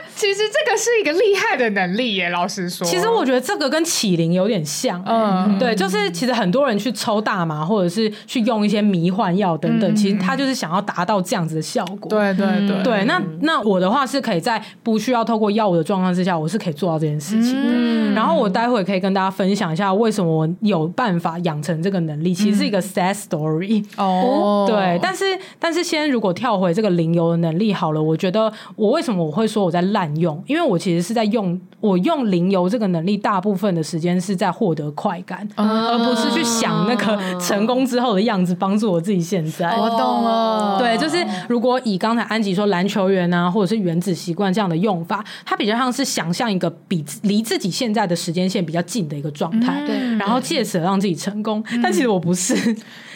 [0.20, 2.86] 其实这个是一个厉害的能力耶，老实说。
[2.86, 12.10] 其实我觉得这个跟启灵有点像，嗯，对，就是其实很多人去抽大麻，或者是去用一些迷幻药等等，嗯、其实他就是想要达到这样子的效果。
[12.10, 17.70] 对对对对，那那我的话是可以在不需要透过药物的状况之下，我是可以做到这件事情的。
[17.70, 23.82] 嗯、然后我待会可以跟大家分享一下为什么我有办法养成这个能力，其实是一个 sad story。
[23.96, 25.24] 哦，对，但是
[25.58, 30.09] 但是先如果跳回这个灵游的能力好了，我觉得我为什么我会说我在烂。
[30.16, 39.76] 用，因为我其实是在用我用灵油这个能力，大部分的时间是在获得快感，而不是去想那个成功之后的样子，帮助我自己现在。
[39.76, 51.64] 我懂了，对，就是如果以刚才安吉说篮球员啊，或者是原子习惯这样的用法，它比较像是想象一个比离自己现在的时间线比较近的一个状态，对，然后借此让自己成功。
[51.82, 52.54] 但其实我不是，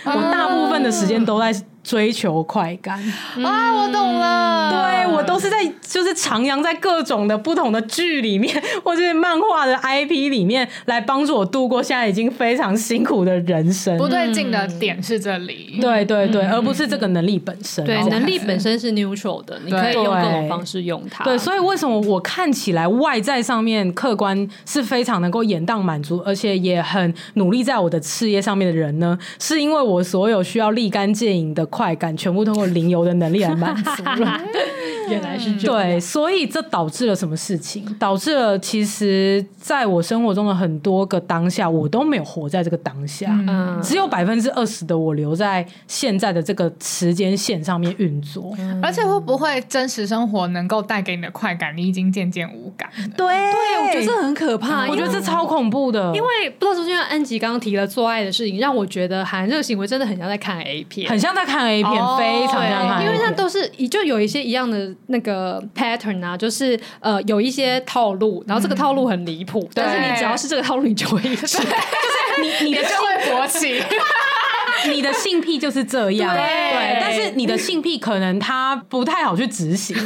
[0.05, 1.55] 我大部分的时间都在。
[1.85, 2.99] 追求快感
[3.45, 3.75] 啊！
[3.75, 13.99] 我懂了，对，我都是在就是徜徉在各种的不同的剧里面，或者是漫画的 IP 里面，来帮助我度过现在已经非常辛苦的人生。
[13.99, 17.85] 不对劲的点是这里，对对对，而不是这个能力本身。
[17.85, 21.23] 对，能力本身是 neutral 的，你可以用各种方式用它。
[21.23, 29.19] 对，所以为什么我看起来外在上面客观是非常能够延宕满足，而且也很努力在我的事业上面的人呢？
[29.39, 31.69] 是因为我所有需要立竿见影的。
[31.75, 34.41] 快感全部通过零油的能力来满足了，
[35.11, 35.83] 原来是这样。
[35.83, 37.85] 对，所以这导致了什么事情？
[37.99, 48.55] 导致了其实在我生活中的很多个当下，我都没有活在这个当下，嗯、只有百分之二十的我留在现在的这个时间线上面运作。
[48.61, 52.89] 嗯、而且会不会真实生活能够带给你的快感，你已经渐渐无感？
[53.17, 54.87] 对，对，我觉得这很可怕。
[54.89, 61.64] 我觉得这超恐怖的，因为不知道是因为安吉刚刚提了做爱的事情，让我觉得好像这个行为真的很像在看 A 片，很像在看。
[61.67, 71.67] A 片非常像看，因为它都是就有一些一样的那个 pattern 啊，就是呃有一些套路，然后这个套路很离谱，但是你只要是这个套路，你就会一直， 就是
[72.41, 73.83] 你你的就会勃起，
[74.91, 79.97] 你的性癖就是这样，对，但是你的性癖可能他不太好去执行。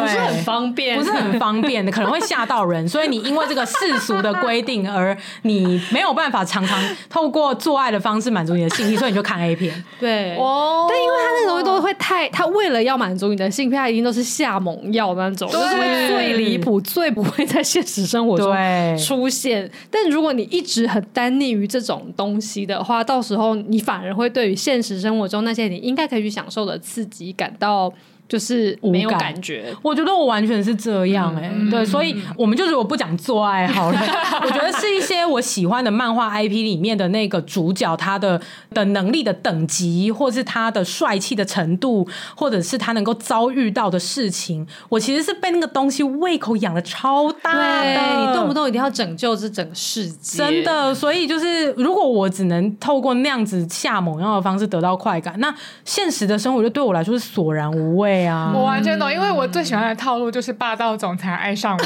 [0.00, 9.72] 不是很方便，不是很方便的，可能会吓到人，所以你因为这个世俗的规定，而你没有办法常常透过做爱的方式满足你的性癖，所以你就看 A 片。
[10.00, 18.54] 对，哦，但因为他那个东西都会太，他为了要满足你的性癖，他一定都是下猛药那种，就是会最离谱、最不会在现实生活中
[18.98, 19.70] 出现。
[19.90, 27.92] 但如果你一直很单溺于这种东西的话，到时候你反而会对于现实生活中那些你应该可以去享受的刺激感到。
[28.32, 29.42] 就是没有感。
[29.42, 34.00] 觉，我觉得我完全是这样哎、欸，嗯、对，所以我们就是我不讲做爱好了，
[34.42, 38.40] 我觉得是一些我喜欢的漫画 IP 里面的那个主角，他的
[38.70, 55.52] 的能力的等级，或是他的帅气的程度，或者是他能够遭遇到的事情，我其实是被那个东西胃口养的超大的，对，你动不动一定要拯救这整个世界，真的，所以就是如果我只能透过那样子下猛药的方式得到快感，那
[55.84, 58.21] 现实的生活就对我来说是索然无味。
[58.54, 61.84] 我完全懂，因为我最喜欢的套路就是霸道总裁爱上我，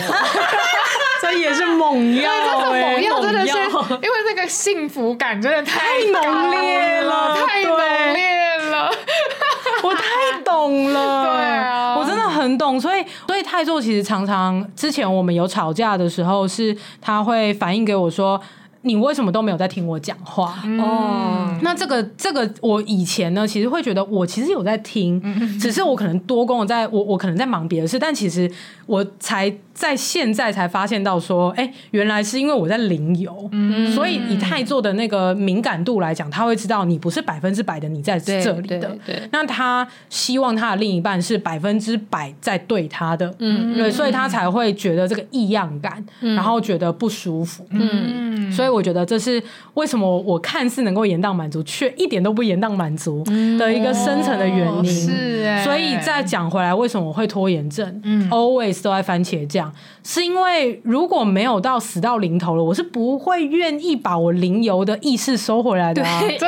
[1.23, 2.31] 这也是猛药，
[2.71, 5.81] 猛药真的是，因为那个幸福感真的太
[6.13, 7.79] 浓烈了，太浓
[8.15, 8.91] 烈了，
[9.83, 18.41] 我太懂了，对啊，我真的很懂，所以所以泰座其实常常之前我们有吵架的时候，是他会反映给我说。
[18.87, 20.63] 你为什么都没有在听我讲话？
[20.79, 25.21] 哦，那这个这个，我以前呢，其实会觉得我其实有在听，
[25.59, 28.49] 只是我可能多工，我在我我可能在忙别的事，但其实
[28.87, 33.51] 我才在现在才发现到说，哎，原来是因为我在零油，
[33.93, 38.97] 所以以太座的那个敏感度来讲，他会知道你不是百分之百的你在这里的，
[39.33, 48.76] 那他希望他的另一半是百分之百在对他的，嗯，对，所以他才会觉得这个异样感，然后觉得不舒服，嗯，所以。
[48.77, 49.43] 我觉得这是
[49.75, 53.25] 为什么我看似能够延宕满足，却一点都不延宕满足
[53.59, 54.85] 的一个深层的原因。
[54.85, 58.01] 是，所以再讲回来，为什么我会拖延症？
[58.05, 59.73] 嗯，always 都在番茄酱，
[60.05, 66.03] 是因为如果没有到死到临头了，我是不会愿意把我零油的意识收回来的。
[66.21, 66.39] 对，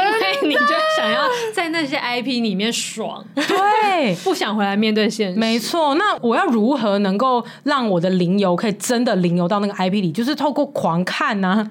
[0.42, 0.61] 你就
[0.96, 1.22] 想要
[1.53, 5.38] 在那些 IP 里面爽，对，不想回来面对现实。
[5.38, 10.12] 没错，那我要如何能够让我的灵游可以真的灵游到那个 IP 里？
[10.12, 11.48] 就是透过狂看呢、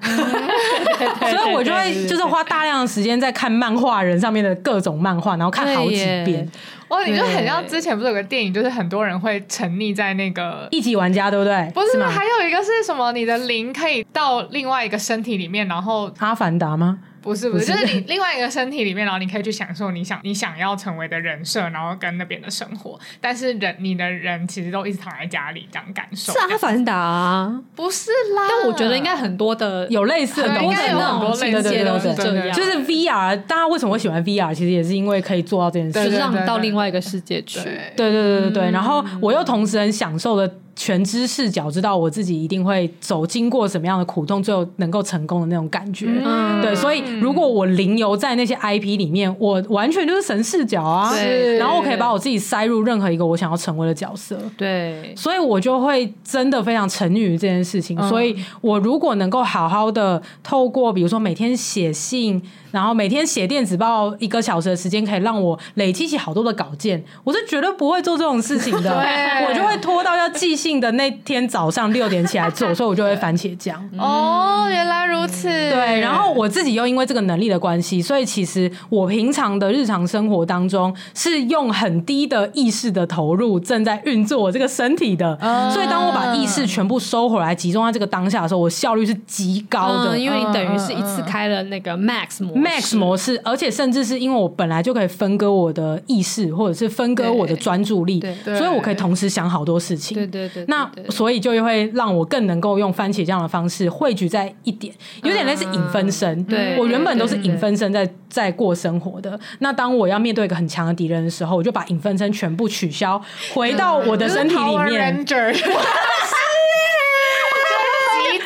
[1.20, 6.48] 所以，我就会就是花大量的时间在看漫画人上面的各种漫画，然后看好几遍。
[6.88, 11.70] 哦，你就很像之前不是有个电影，就是很多人会沉溺在那个一级玩家，对不对？
[11.74, 13.12] 不是，是吗还有一个是什么？
[13.12, 16.98] 你的灵可以到另外一个身体里面，然后阿凡达吗？
[17.20, 22.98] 不是不是，就是你另外一个身体里面，然后你可以去享受你想你想要成为的人设，然后跟那边的生活。
[23.20, 26.32] 但是人你的人其实都一直躺在家里这样感受。
[26.32, 28.46] 是啊阿凡达啊，不是啦。
[28.48, 32.56] 但我觉得应该很多的有类似的东西，应该有很多类似的都是这样。
[32.56, 34.54] 就是 VR，大家为什么会喜欢 VR？
[34.54, 37.60] 其实也是因为可以做到这件事，就是让你到另外一个世界去。
[37.96, 38.70] 对对对对对。
[38.70, 40.50] 然后我又同时很享受的。
[40.78, 46.06] 全知视角，知道我自己一定会走经过什么样的苦痛，最后能够成功的那种感觉。
[46.24, 51.12] 嗯、对，所以如果我零游在那些 IP 里面，我完全就是神视角啊。
[51.12, 54.38] 对，然后我可以把我自己塞入任何一个我想要成为的角色。
[54.56, 57.98] 对，所以我就会真的非常沉溺于这件事情。
[57.98, 62.40] 嗯、所以我如果能够好好的透过，比如说每天写信。
[62.70, 67.02] 然后每天写电子报一个小时的时间，可以让我累积起好多的稿件。
[67.24, 73.82] 我是绝对不会做这种事情的，对我就会拖到要寄信性的那天早上六点起来做， 所以我就会番茄酱。
[73.96, 75.48] 哦，原来如此。
[75.48, 85.38] 对，然后我自己又因为这个能力的关系，所以其实我平常的日常生活当中是用很低的意识的投入，正在运作我这个身体的。
[85.72, 90.14] 所以当我把意识全部收回来，集中在这个当下的时候，我效率是极高的。
[90.14, 100.16] 嗯，因为你等于是一次开了那个 Max 模式 Max 模式，而且甚至是因为我本来就可以分割我的意识，或者是分割我的专注力，所以我可以同时想好多事情。
[100.16, 104.92] 对对对，那所以就会让我更能够用番茄酱的方式汇聚在一点，
[105.22, 106.42] 有点类似影分身。
[106.44, 109.38] 对，我原本都是影分身在在过生活的。
[109.60, 113.22] 那当我要面对一个很强的敌人的时候，我就把影分身全部取消，
[113.54, 115.24] 回到我的身体里面。
[115.26, 115.34] 集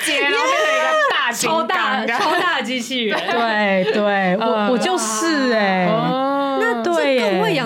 [0.04, 3.18] 结，然后变成一个大超大超大机器人。
[3.30, 6.31] 对对，我我就是哎。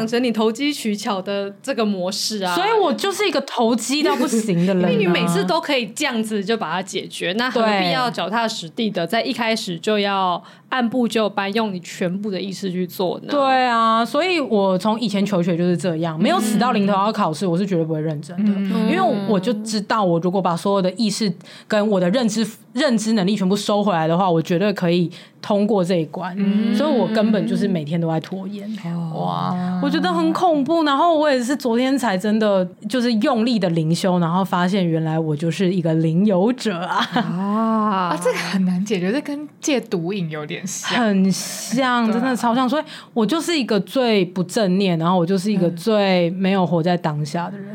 [0.07, 2.55] 养成你投机取巧的这个模式啊！
[2.55, 13.29] 所以我就是一个投机到不行的人，因为你每次都可以这样子就把它解决，那何必要脚踏实地的在一开始就要按部就班，用你全部的意识去做呢？
[13.31, 21.33] 对啊，所以我从以前求学就是这样，没有死到临头要考试，我是绝对不会认真的，因为我就知道，我如果把所有的意识
[21.69, 25.11] 跟我的认知认知能力全部收回来的话，我绝对可以
[25.41, 26.37] 通过这一关。
[26.75, 28.69] 所以我根本就是每天都在拖延。
[29.15, 30.83] 哇，我觉得很恐怖。
[30.85, 37.09] 然后我也是昨天才真的就是用力的灵修，然后发现原来我就是一个灵游者啊！
[37.15, 42.69] 啊，这个很难解决，这跟戒毒瘾有点像，很像，真的超像。
[42.69, 47.75] 所以我就是一个最不正念，然后我就是一个最没有活在当下的人。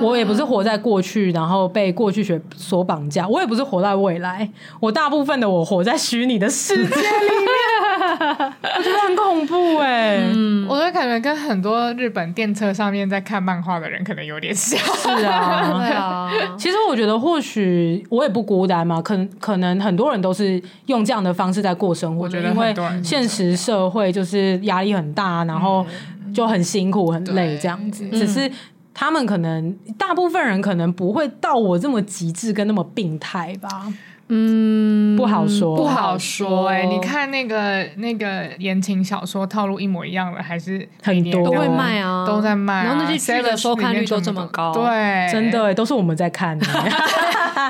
[0.00, 3.26] 我也不是活在过去，然后被过去学所绑架。
[3.28, 4.48] 我也不是活在未来，
[4.80, 6.98] 我大部分的我活在虚拟的世界里面。
[8.76, 14.78] 我觉得很恐怖哎、欸，嗯，我的感觉跟很多日本电车上面在看漫画的人可能有点像。
[14.78, 16.30] 是啊， 对啊。
[16.58, 22.24] 其实我觉得或许我也不孤单嘛，可能可能很多人都是用这样的方式在过生活。
[22.24, 25.84] 我觉得因为现实社会就是压力很大，然后
[26.34, 28.50] 就很辛苦很累这样子，只是。
[28.94, 33.90] 他们可能大部分人可能不会到我这么极致跟那么病态吧，
[34.34, 36.68] 嗯，不好说，不好说。
[36.68, 42.84] 哎，你看那个那个言情小说套路一模一样的，还是很多都会卖啊，都在卖。
[42.84, 46.66] 然后那些剧的收看率都这么高， 对，真的都是我们在看的。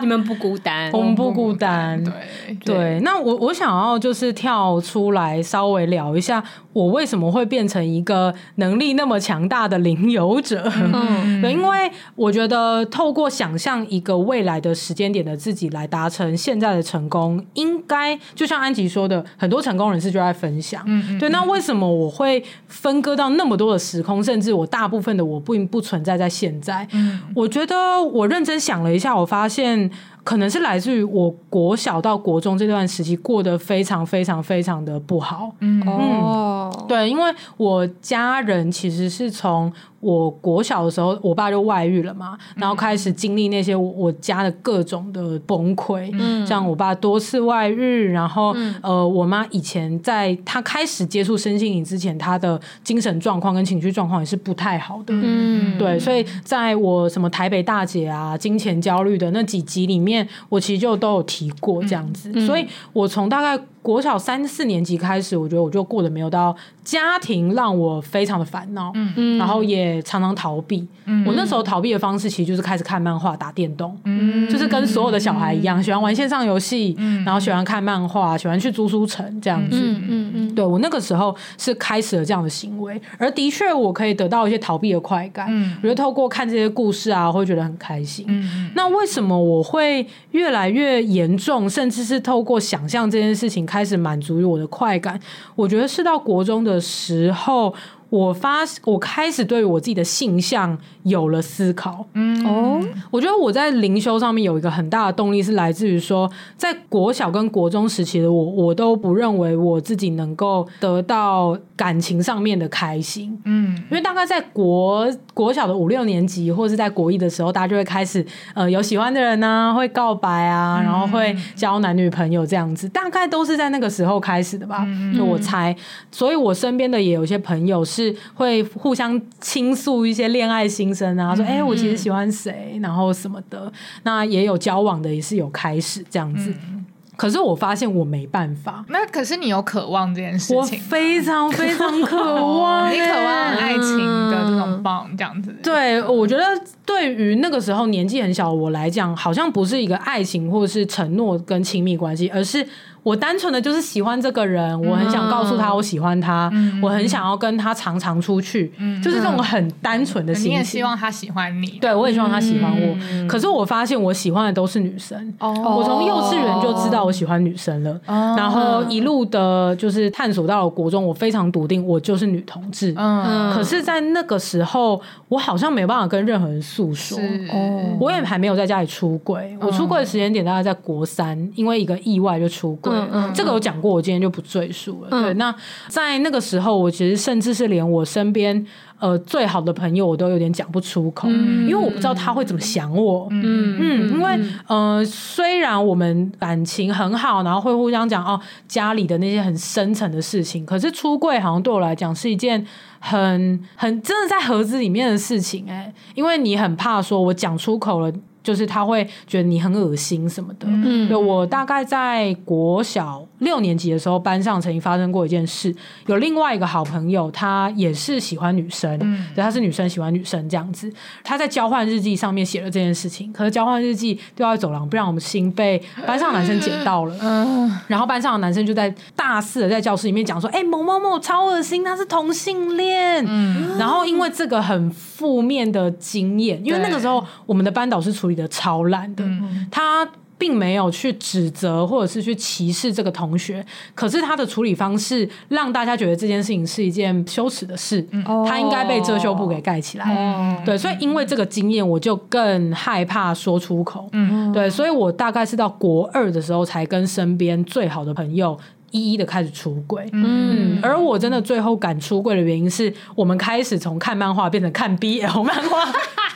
[0.00, 2.02] 你们不孤单，我们不孤单。
[2.04, 6.42] 对对，那我我想要就是跳出来稍微聊一下，
[6.72, 10.70] 我为什么会变成一个能力那么强大的领游者？
[10.74, 20.82] 嗯，对，因为我觉得透过想象一个未来的时间点的自己来达成现在的成功，应该就像安吉说的，很多成功人士就在分享。
[20.86, 21.28] 嗯，对。
[21.28, 26.86] 那为什么我会分割到那么多的时空，甚至我大部分的我并不存在在现在？
[26.92, 29.90] 嗯，我觉得我认真想了一下，我发现。
[30.24, 35.52] 可能是来自于我国小到国中这段时期过得非常非常非常的不好。
[35.60, 39.72] 嗯，嗯，对，因为我家人其实是从。
[40.03, 63.62] 我国小的时候，我爸就外遇了嘛，然后开始经历那些我家的各种的崩溃，嗯，像我爸多次外遇，然后、嗯、呃，我妈以前在她开始接触身心灵之前，她的精神状况跟情绪状况也是不太好的，嗯，对，所以在我什么台北大姐啊、金钱焦虑的那几集里面，我其实就都有提过这样子，嗯、所以我从大概。
[63.83, 66.55] 国小三四年级开始，我觉得我就过得没有到
[66.85, 70.87] 家庭让我非常的烦恼，嗯，然后也常常逃避。
[71.05, 80.55] 嗯，我那时候逃避的方式其实就是开始看漫画、打电动，嗯，就是跟所有的小孩一样，喜欢玩线上游戏，嗯，然后喜欢看漫画，喜欢去租书城这样子，嗯嗯嗯。
[80.55, 88.24] 对，我那个时候是开始了这样的行为，而的确我可以得到一些逃避的快感，嗯，我觉得透过看这些故事啊，我会觉得很开心。
[88.28, 93.66] 嗯，那为什么我会越来越严重，甚至是透过想象这件事情？
[93.72, 95.18] 开始满足于我的快感，
[95.54, 97.74] 我觉得是到国中的时候。
[98.12, 102.04] 我发，我开始对我自己的性向有了思考。
[102.12, 102.78] 嗯哦，
[103.10, 113.40] 我觉得我在灵修上面有一个很大的动力，是来自于说，在国小跟国中时期的我，我都不认为我自己能够得到感情上面的开心。
[113.46, 124.86] 嗯，因为大概在国国小的五六年级，或者是在国一的时候，大家就会开始呃有喜欢的人啊，会告白啊，然后会交男女朋友这样子，大概都是在那个时候开始的吧。
[125.16, 125.74] 就我猜，
[126.10, 128.01] 所以我身边的也有些朋友是。
[128.03, 133.72] 是会互相倾诉一些恋爱心声啊，说哎、欸，我其实喜欢谁，然后什么的。
[134.03, 136.50] 那也有交往的，也是有开始这样子。
[136.50, 136.84] 嗯、
[137.16, 138.84] 可是我发现我没办法。
[138.88, 143.98] 那可是你有渴望这件事情，我非常非常 渴望，你渴望爱情
[144.30, 145.55] 的这种棒，这样子。
[145.62, 146.44] 对，我觉得。
[146.84, 152.66] 对于那个时候年纪很小我来讲，好像不是一个爱情或者是承诺跟亲密关系，而是。
[153.03, 160.53] 我单纯的就是喜欢这个人，我很想告诉他我喜欢他，嗯、我很想要跟他常常出去，嗯、就是这种很单纯的心情。
[160.53, 162.96] 你也希望他喜欢你，对，我也希望他喜欢我。
[163.11, 172.94] 嗯、可是我发现我喜欢的都是女生，哦、我从幼稚园就知道我喜欢女生了，哦、然后一路的就是探索到了国中，我非常笃定我就是女同志。
[172.96, 177.18] 嗯，可是，在那个时候，我好像没有办法跟任何人诉说。
[177.53, 183.01] 哦，我也还没有在家里出轨，我出轨的时间点大概在国三，因为一个意外就出柜。
[183.01, 185.09] 嗯嗯，这个我讲过，我今天就不赘述了。
[185.11, 185.55] 嗯、对，那
[185.88, 188.64] 在那个时候，我其实甚至是连我身边
[188.99, 193.26] 呃最好的朋友，我都有点讲不出口，嗯、因为我不知道他会怎么想我。
[193.30, 202.64] 嗯嗯，因为呃，虽然我们感情很好，然后会互相讲哦家里的那些很深层的事情，可是出柜好像对我来讲是一件
[203.01, 208.12] 很很真的在盒子里面的事情哎、欸，因为你很怕说我讲出口了。
[208.43, 210.66] 就是他会觉得你很恶心什么的。
[210.68, 215.74] 嗯，对，我大概在国小六年级的时候，班上曾经发生过一件事。
[216.07, 220.93] 有另外一个好朋友，他也是喜欢女生，嗯，对，他是女生喜欢女生这样子。
[221.22, 227.16] 他在交换日记上面写了这件事情，可是交换日记丢在走廊，不让我们心被班上的男生捡到了。
[227.20, 239.24] 嗯，然后班上的男生就在大肆的在教室里面讲说：“哎、欸，某某某超恶心，他是同性恋。”嗯，然后因为这个很负面的经验，因为那个时候我们的班导是处理的超烂的，
[239.70, 240.09] 他
[240.39, 243.64] 并没有去指责或者是去歧视这个同学，
[243.95, 248.05] 可是他的处理方式让大家觉得这件事情是一件羞耻的事，
[248.45, 250.61] 他应该被遮羞布给盖起来。
[250.64, 254.11] 对，所以因为这个经验，我就更害怕说出口。
[254.53, 258.59] 对，所以我大概是到国二的时候才跟身边最好的朋友。
[258.93, 265.78] 一一的开始出轨，嗯，而我真的最后敢出柜的原因是我们开始从看漫画变成看 BL 漫画，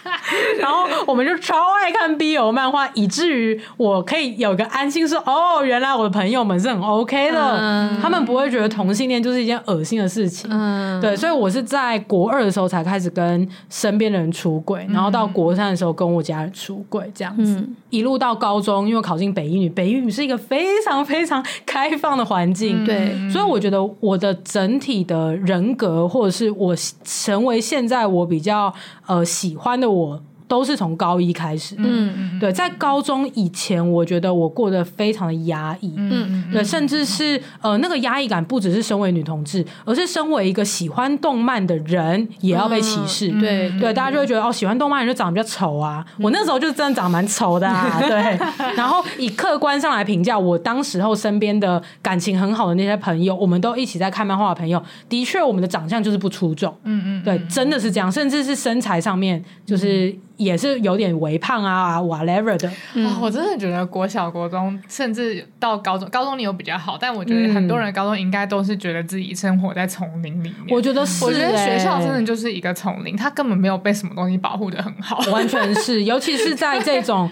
[0.59, 22.46] 然后我们就超爱看 BL 漫画，以至于我可以有个安心说，哦，原来我的朋友们是很 OK 的，嗯、他们不会觉得同性恋就是一件恶心的事情，嗯，对，所以我是在国二的时候才开始跟身边的人出轨，然后到国三的时候跟我家人出轨，这样子，嗯、一路到高中，因为考进北一女，北一女是一个非常非常开放的环。
[22.53, 26.75] 境对，所以我觉得我的整体的人格，或者是我
[27.05, 28.73] 成为现在我比较
[29.07, 30.23] 呃喜欢的我。
[30.49, 48.39] 都是从高一开始的，嗯嗯，对，在高中以前，我觉得我过得非常的压抑，嗯嗯，对，甚至是呃，那个压抑感不只是身为女同志，而是身为一个喜欢动漫的人也要被歧视，对，对，大家就会觉得哦，喜欢动漫人就长得比较丑啊，我那时候就真的长得蛮丑的啊， 对，
[48.77, 60.15] 然后以客观上来评价，我当时候身边的感情很好的那些朋友，我们都一起在看漫画的朋友，的确我们的长相就是不出众，嗯嗯，对，真的是这样，甚至是身材上面就是。
[60.37, 62.71] 也是有点微胖啊，whatever 的。
[62.95, 70.69] 嗯、哦，我真的觉得国小、国中，甚至到高中，高中你有比较好，但我觉得很多人高中应该都是觉得自己生活在丛林里面。
[70.71, 75.19] 我觉得是，我觉得学校真的就是一个丛林，它根本没有被什么东西保护的很好。
[75.31, 77.31] 完全是， 尤其是在这种。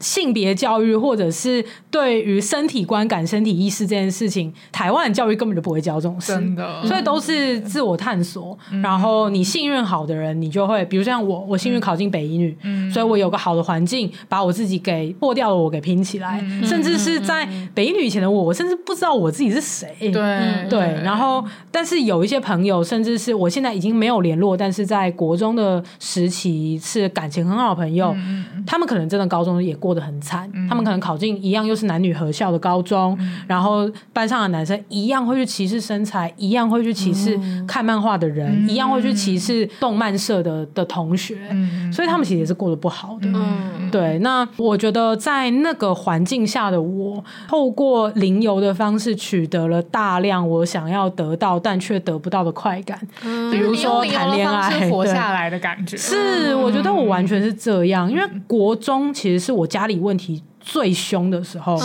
[0.00, 6.84] 性别教育，或者是对于身体观感、身体意识这件事情，台湾的教育根本就不会教这种事，真的。
[6.86, 8.58] 所以都是自我探索。
[8.70, 16.40] 嗯、然后你幸运好的人，你就会，比如像我，我幸运考进北一女，嗯、所以我有个好的环境，把我自己给破掉了，我给拼起来。
[16.42, 19.88] 嗯、甚至是在北一女以前的我，我甚至不知道我自己是谁。
[19.98, 20.78] 对对。
[21.02, 29.74] 然后，但是有一些朋友，甚至是我现在已经没有联络，但是在国中的时期是感情很好的朋友，嗯、他们可能真的高中也。
[29.85, 43.28] 过得很惨，他们可能考进一样又是男女合校的高中，嗯、然后班上的男生一样会去歧视身材，一样会去歧视看漫画的人，嗯、一样会去歧视动漫社的的同学，嗯、所以他们其实也是过得不好的。
[43.34, 55.96] 嗯、对，那我觉得在那个环境下的我，透过零游的方式取得了大量我想要得到但却得不到的快感，嗯、比如说谈恋爱、活下来的感觉。
[55.96, 59.66] 是，我觉得我完全是这样，因为国中其实是我。
[59.76, 61.84] 家里问题最凶的时候，是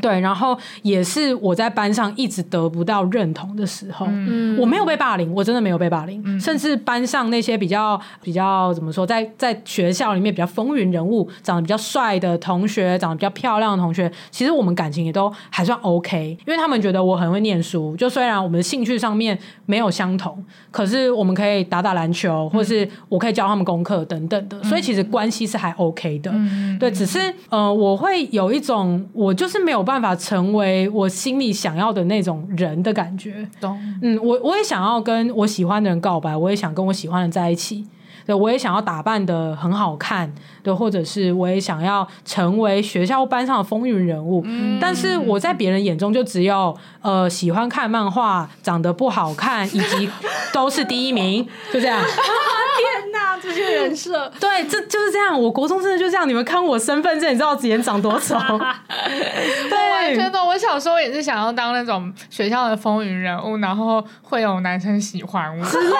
[0.00, 4.04] 对，然后也是我在班上一直得不到认同的时候。
[4.08, 17.96] 嗯，我没有被霸凌，我真的没有被霸凌，嗯、甚至班上那些比较比较怎么说，在在学校里面比较风云人物、长得比较帅的同学、长得比较漂亮的同学，其实我们感情也都还算 OK，因为他们觉得我很会念书。
[17.96, 26.32] 就虽然我们的兴趣上面没有相同，可是我们可以打打篮球，或是我可以教他们功课等等的，嗯、所以其实关系是还 OK 的。
[26.34, 27.91] 嗯、对，只是呃我。
[27.92, 33.46] 我会有一种，我就是没有办法成为我心里想要的那种人的感觉。
[33.60, 33.78] 懂？
[34.00, 37.84] 嗯，我我也想要跟我喜欢的人告白，我也想跟我喜欢的人在一起。
[38.24, 40.32] 对，我也想要打扮的很好看，
[40.62, 44.42] 对，或者是我也想要成为学校班上的风云人物。
[44.46, 50.08] 嗯、但是我在别人眼中就只有呃喜欢看漫画、长得不好看，以及
[50.52, 52.00] 都是第一名，就这样。
[52.00, 52.06] 天
[53.12, 55.40] 哪，这些人设， 对，这就是这样。
[55.40, 58.36] 我国中真的就这样，你们看我身份证，你知道我脸长多丑？
[58.38, 60.46] 对，完全懂。
[60.46, 65.64] 我小时候也是想要当那种学校的风云人物，然后会有男生喜欢我。
[65.64, 65.90] 对，对。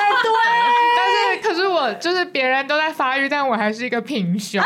[0.96, 4.60] 但是，可是我就是别人都在发育，但我还是一个平胸。
[4.60, 4.64] 以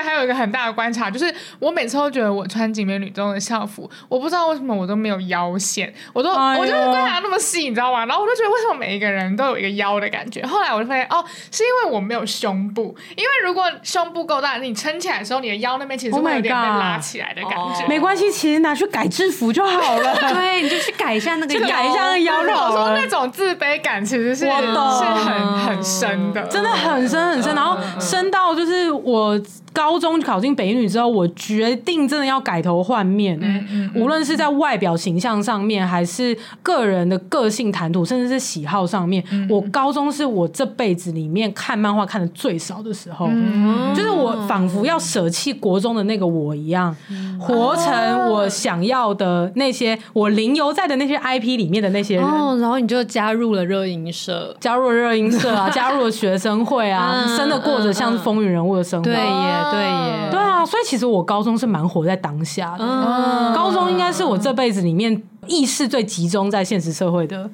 [0.00, 8.06] 前还有一个很大的观察，就是我每次都觉得我穿景美女中的校服，我不知道为什么我都没有腰线，我都、哎、我就是观察那么细，你知道吗？
[8.06, 10.44] 然后我就觉得为什么每一个人都有一个腰的感觉。
[10.46, 17.82] 后来我就发现，哦，是因为我没有胸部，因为如果胸部够大，你撑起来的时候，你的腰那边其实会有点被拉起来的感觉。
[17.82, 20.14] Oh 没关系，其实拿去改制服就好了。
[20.32, 22.52] 对，你就去改一下那个，改一下那个腰肉。
[22.52, 29.40] 我说那种自卑感其实是是很很深的，真的很深很深，然后深到就是我。
[29.72, 33.38] 高中考进北一女之后，我决定真的要改头换面。
[33.40, 43.28] 嗯嗯嗯、无论是在外表形象上面，还是个人的个性谈吐，甚至是喜好上面，嗯、我高中是我这辈子里面看漫画看的最少的时候。
[43.30, 52.24] 嗯、就是我仿佛要舍弃国中的那个我一样，嗯、活成我想要的那些，我零游在的那些 IP 里面的那些人。
[52.24, 59.04] 哦，然后你就加入了热音社，加入了热音社啊， 加入了学生会啊，嗯、真的过着像是风云人物的生活。
[59.04, 59.59] 对耶。
[59.70, 62.84] 对耶，对啊，所以其实我高中是蛮活在当下的。
[62.84, 65.20] 嗯、高中应该是我这辈子里面
[65.50, 67.50] 意识最集中在现实社会的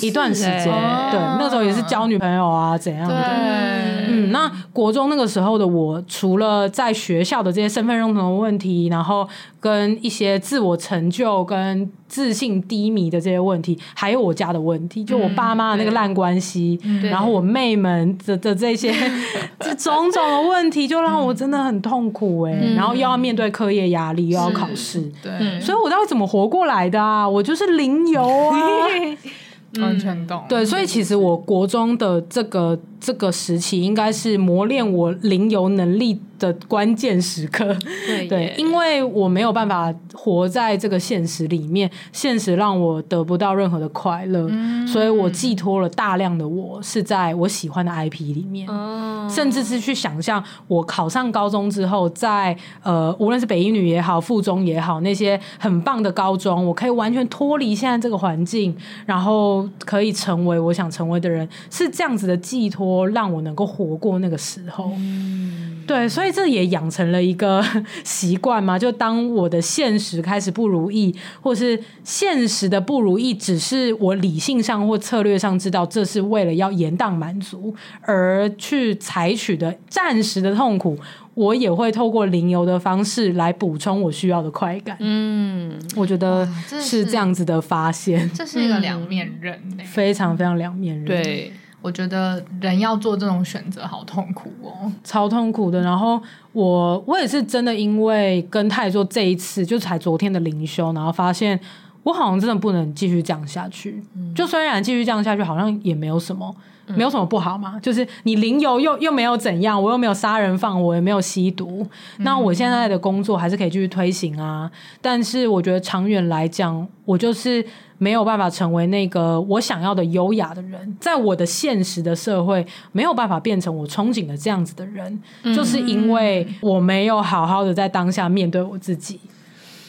[0.00, 0.68] 一段时间。
[0.72, 3.14] 哦、对，那时候也是交女朋友啊，怎样的？
[3.14, 9.28] 对嗯，那国中那个时候的我，除了在学校的这些身份认同的问题，然后
[9.60, 18.92] 跟一些自我成就跟自信低迷的这些问题，还有我家的问题，就我爸妈的那个烂关系，嗯、然后我妹们的的这些
[19.60, 22.58] 这种种的问题，就让我真的很痛苦哎、欸。
[22.60, 27.28] 嗯、然后又要面对课业压力，又要考试，对，所以我到底怎么活过来的啊？
[27.28, 28.88] 我就是零油啊，
[29.80, 30.44] 完全懂。
[30.48, 37.76] 对，所以其实我国中的这个这个时期，应该是磨练我零游能力的关键时刻，
[38.06, 58.74] 对，对，因为我没有办法活在这个现实里面，现实让我得不到任何的快乐，嗯、所以我寄托了大量的我是在我喜欢的 IP 里面，嗯、甚至是去想象我考上高中之后在，在呃，无论是北一女也好，附中也好，那些很棒的高中，我可以完全脱离现在这个环境，
[59.04, 64.92] 然后可以成为我想成为的人，是这样子的寄托，让我能够活过那个时候。
[64.96, 65.48] 嗯
[65.86, 67.60] 对，所以这也养成了一个
[68.04, 68.78] 习惯嘛。
[68.78, 80.96] 就当我的现实开始不如意，或是现实的不如意，只是我理性上或策略上知道这是为了要延宕满足而去采取的暂时的痛苦，
[81.34, 84.96] 我也会透过零油的方式来补充我需要的快感。
[85.00, 91.04] 嗯，我觉得是这样子的发现，这是一个两面刃，欸，非常非常两面刃。
[91.04, 91.52] 对。
[91.82, 95.80] 我觉得人要做这种选择好痛苦哦，超痛苦的。
[95.80, 96.20] 然后
[96.52, 101.58] 我我也是真的因为跟太做这一次，就才昨天的灵修，然后发现
[102.02, 104.02] 我好像真的不能继续这样下去。
[104.14, 106.54] 嗯、就虽然继续这样下去，好像也没有什么，
[106.96, 107.72] 没有什么不好嘛。
[107.74, 111.86] 嗯、就是你零游又又没有怎样，我又没有杀人放火，也没有吸毒。
[112.18, 114.70] 嗯、那我现在的工作还是可以继续推行啊。
[115.00, 117.64] 但是我觉得长远来讲，我就是。
[118.02, 129.20] 没有办法成为那个我想要的优雅的人，在我的现实的社会没有办法变成我憧憬的这样子的人，嗯、就是因为我没有好好的在当下面对我自己，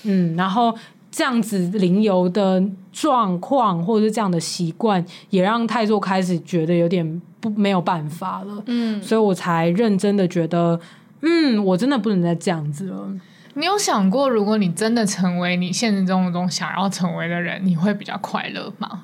[0.04, 0.76] 嗯，然后
[1.12, 10.80] 这样子零游的状况或者是这样的习惯，也让泰座开始觉得有点不没有办法了，嗯，所以我才认真的觉得，
[11.20, 13.12] 嗯，我真的不能再这样子了。
[13.56, 19.02] 你有想过，如果你真的成为你现实中中想要成为的人，你会比较快乐吗？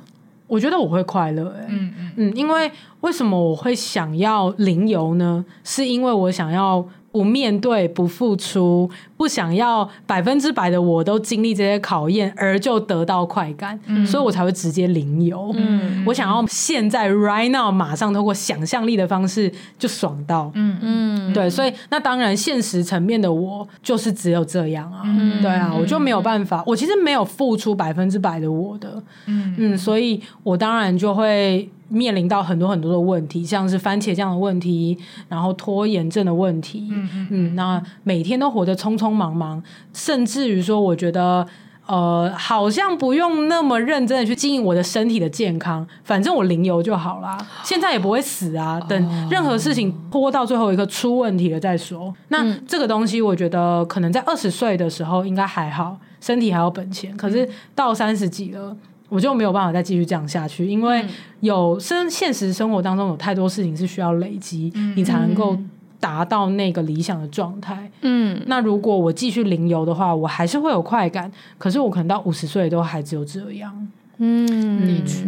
[0.48, 5.44] 我觉得我会快乐、欸，嗯嗯嗯，因为为什么我会想要零游呢？
[5.66, 6.88] 是因为我想要。
[7.12, 15.52] 不面对，不付出，不想要百分之百的我都经历这些考验，而就得到快感，嗯、所以我才会直接零油。
[15.56, 20.52] 嗯、我想要现在 right now 马上通过想象力的方式就爽到。
[20.54, 25.02] 嗯嗯，对，所以那当然现实层面的我就是只有这样啊。
[25.06, 29.02] 嗯、对啊，我就没有办法，我其实没有付出百分之百的我的。
[29.26, 31.68] 嗯嗯，所以我当然就会。
[31.90, 34.98] 面临到很多很多的问题，像是番茄酱的问题，
[35.30, 39.64] 然后拖延症的问题，嗯嗯嗯，那每天都活得匆匆忙忙，
[39.94, 41.48] 甚至于说，我觉得，
[41.86, 47.38] 呃，好像不用那么认真的去经营我的身体的健康，反正我零油就好啦。
[47.64, 48.78] 现在也不会死啊。
[48.82, 52.14] 等任何事情拖到最后一刻出问题了再说。
[52.28, 57.16] 那这个东西，我觉得可能在二十岁的时候应该还好，身体还有本钱。
[57.16, 58.76] 可是到三十几了，
[59.10, 61.06] 我就没有办法再继续这样下去，因为
[61.40, 65.58] 有生现实生活当中有太多事情是需要累积，你才能够。
[66.00, 73.88] 达到那个理想的状态，嗯，那如果我继续零油的话，我还是会有快感，可是我可能到五十岁都还只有这样，
[74.20, 75.26] 嗯，的确，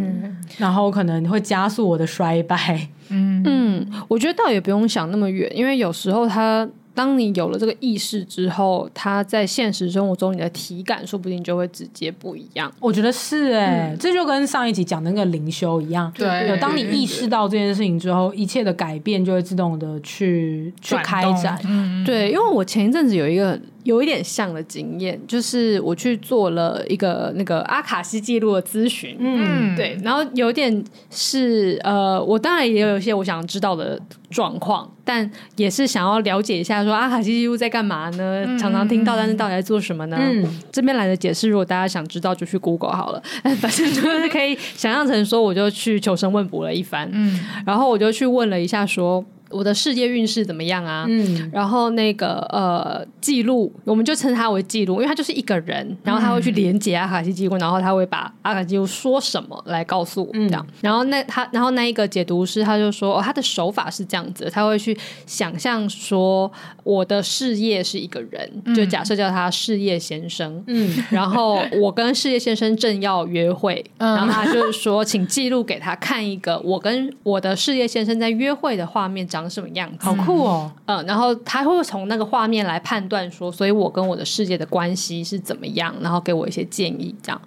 [0.58, 3.42] 然后可能会加速我的衰败，嗯。
[3.44, 6.66] 嗯，我觉得倒也不用想那么远，因为有时候他。
[7.00, 12.70] 当你有了这个意识之后，他在现实生活中你的体感说不定就会直接不一样。
[12.78, 16.12] 我觉得是哎、欸，嗯、这就跟上一集讲的那个灵修一样。
[16.14, 21.58] 对，当你意识到这件事情之后，一切的改变就会自动的去去开展。
[21.64, 23.58] 嗯，对，因为我前一阵子有一个。
[23.84, 34.00] 有一点像的经验，就是我去做了一个那个阿卡西记录的咨询，嗯，对，然后有点是呃，我当然也有一些我想知道的
[34.30, 38.44] 状况，但也是想要了解一下说阿卡西记录在干嘛呢？
[38.46, 40.16] 嗯、常常听到，但是到底在做什么呢？
[40.20, 43.22] 嗯，这边来的解释，如果大家想知道，就去 Google 好了，
[43.60, 49.24] 反正就是可以想象成说，我就去求神问卜了一番，嗯，然后我就去问了一下说。
[49.50, 51.04] 我的事业运势怎么样啊？
[51.08, 60.64] 嗯，然后那个呃记录，我们就称他为记录，因为他就是一个人，然后他会去连接阿卡西记录，然后他会把阿卡西记录说什么来告诉我，这样。
[60.68, 64.96] 嗯、然后那他，然后那一个解读师他就说，哦，他的手法是这样子，他会去
[65.26, 66.50] 想象说
[66.84, 80.04] 我的事业是一个人，就假设叫他事业先生，嗯， 然后我跟事业先生正要约会，嗯、然后他就是说，请记录给他看一个我跟我的事业先生在约会的画面，长什么样子？
[80.04, 80.72] 好酷哦！
[80.86, 87.40] 嗯，然后他会从那个画面来判断说，所以我跟我的世界的关系是怎么样，然后给我一些建议，这样。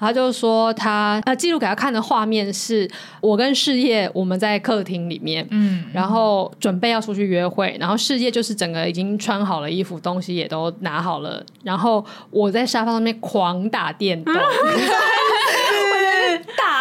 [0.00, 2.88] 他就说他呃记录给他看的画面是
[3.20, 14.32] 我跟事业我们在客厅里面，嗯，然后准备要出去约会，然后事业就是整个已经穿好了衣服，东西也都拿好了，然后我在沙发上面狂打电动。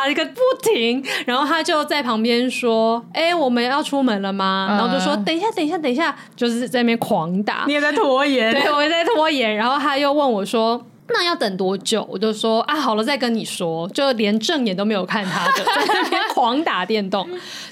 [0.07, 9.55] 打一个不停，然后他就在旁边说：“哎、欸，我们要出门了吗？”然后就说：“等一下，等一下，等一下。”就是在那边狂打，你也在拖延， 对，我也在拖延。
[9.55, 17.27] 然后他又问我说：“那要等多久？”我就说：“啊，好了，再跟你说。”就连正眼都没有看他的， 在那边狂打电动。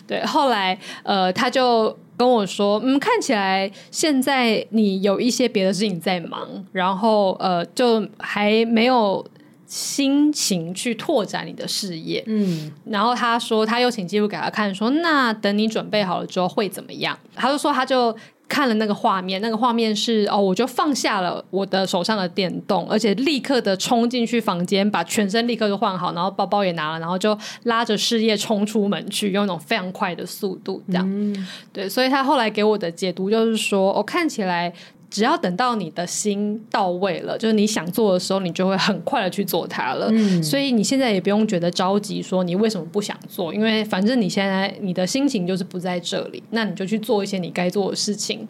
[0.08, 9.26] 对，后来呃，他就跟我说：“嗯，看起来现在你有一些别的事情在忙，然后呃，就还没有。”
[9.66, 17.18] 心情去拓展你的事业，嗯，然后他说他又请记录给他看，说那等你准备好了之后会怎么样？
[17.36, 18.16] 他就说他就
[18.48, 34.72] 看了那个画面，那个画面是哦，我就放下了我的手上的电动，而且立刻的冲进去房间，把全身立刻就换好，然后包包也拿了，然后就拉着事业冲出门去，用那种非常快的速度，这样，嗯、对，所以他后来给我的解读就是说，我、哦、看起来。
[35.16, 40.10] 只要等到你的心到位了，就是你想做的时候，你就会很快的去做它了。
[40.12, 48.46] 嗯，所以你现在也不用觉得着急，说你为什么不想做，因为反正你现在你的心情就是不在这里，那你就去做一些你该做的事情，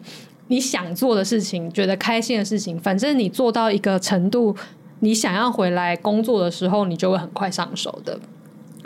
[0.48, 2.76] 你想做的事情，觉得开心的事情。
[2.80, 4.56] 反正你做到一个程度，
[4.98, 8.18] 你想要回来工作的时候，你就会很快上手的。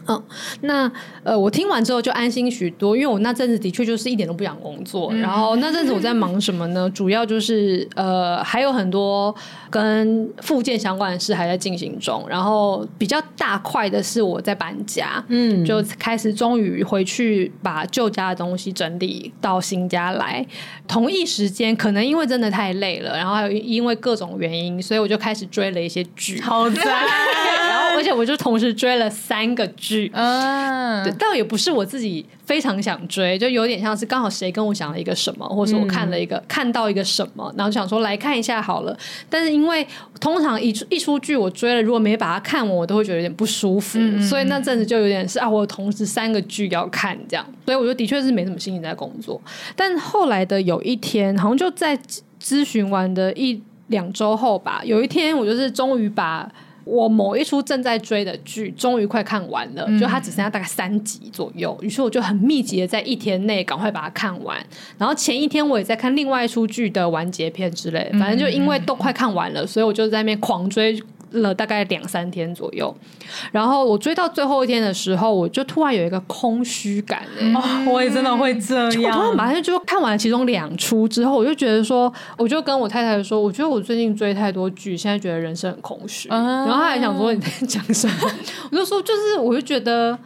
[0.07, 0.23] 嗯，
[0.63, 0.91] 那
[1.23, 5.09] 呃，我听完之后就安心许多，因为我那阵子的确就是一点都不想工作。
[5.13, 6.91] 嗯、然后那阵子我在忙什么呢？
[6.91, 9.35] 主要就是呃，还有很多
[9.69, 12.25] 跟附件相关的事还在进行中。
[12.29, 20.45] 然后比较大块的是我在搬家，嗯，就开始终于回去把旧家的东西整理到新家来。
[20.89, 26.41] 同一时间，可能因为真的太累了，然后还有因为各种原因，所以我就开始追了一些剧。
[26.41, 26.85] 好赞！
[27.97, 30.11] 而且我就同时追了三个剧。
[30.15, 38.97] 嗯，对，倒也不是我自己非常想追，就有点像是刚好谁跟我讲了一个什么，或者是我看了一个、嗯、看到一个什么，然后想说来看一下好了。
[39.29, 39.87] 但是因为
[40.21, 49.41] 通常一出一出剧我追了，如果没把它看完，我都会觉得有点不舒服，嗯、所以那阵子就有点是啊，我同时三个剧要看这样，所以我就的确是没什么心情在工作。
[49.77, 51.99] 但后来的有一天，好像就在
[52.43, 56.51] 咨询完的一两周后吧，有一天我就是终于把。
[56.85, 64.57] 我某一出正在追的剧，终于快看完了，就它只剩下大概三集左右，于是我就很密集的在一天内赶快把它看完。
[64.99, 71.01] 然后前一天我也在看另外一出剧的完结篇之类，反正就因为都快看完了，所以我就在那边狂追
[71.33, 72.95] 了大概两三天左右。
[73.53, 77.63] 然后我追到最后一天的时候，我就突然有一个空虚感、欸嗯哦，
[77.93, 78.87] 我也真的会这样。
[78.87, 86.29] 我突然马上就看完其中两出之后，我就觉得说，我就跟我太太说，我觉得我最近追太多剧，现在觉得人生很空虚。
[86.31, 88.15] 嗯、然后她还想说你在讲什么？
[88.71, 90.19] 我就说就是，我就觉得。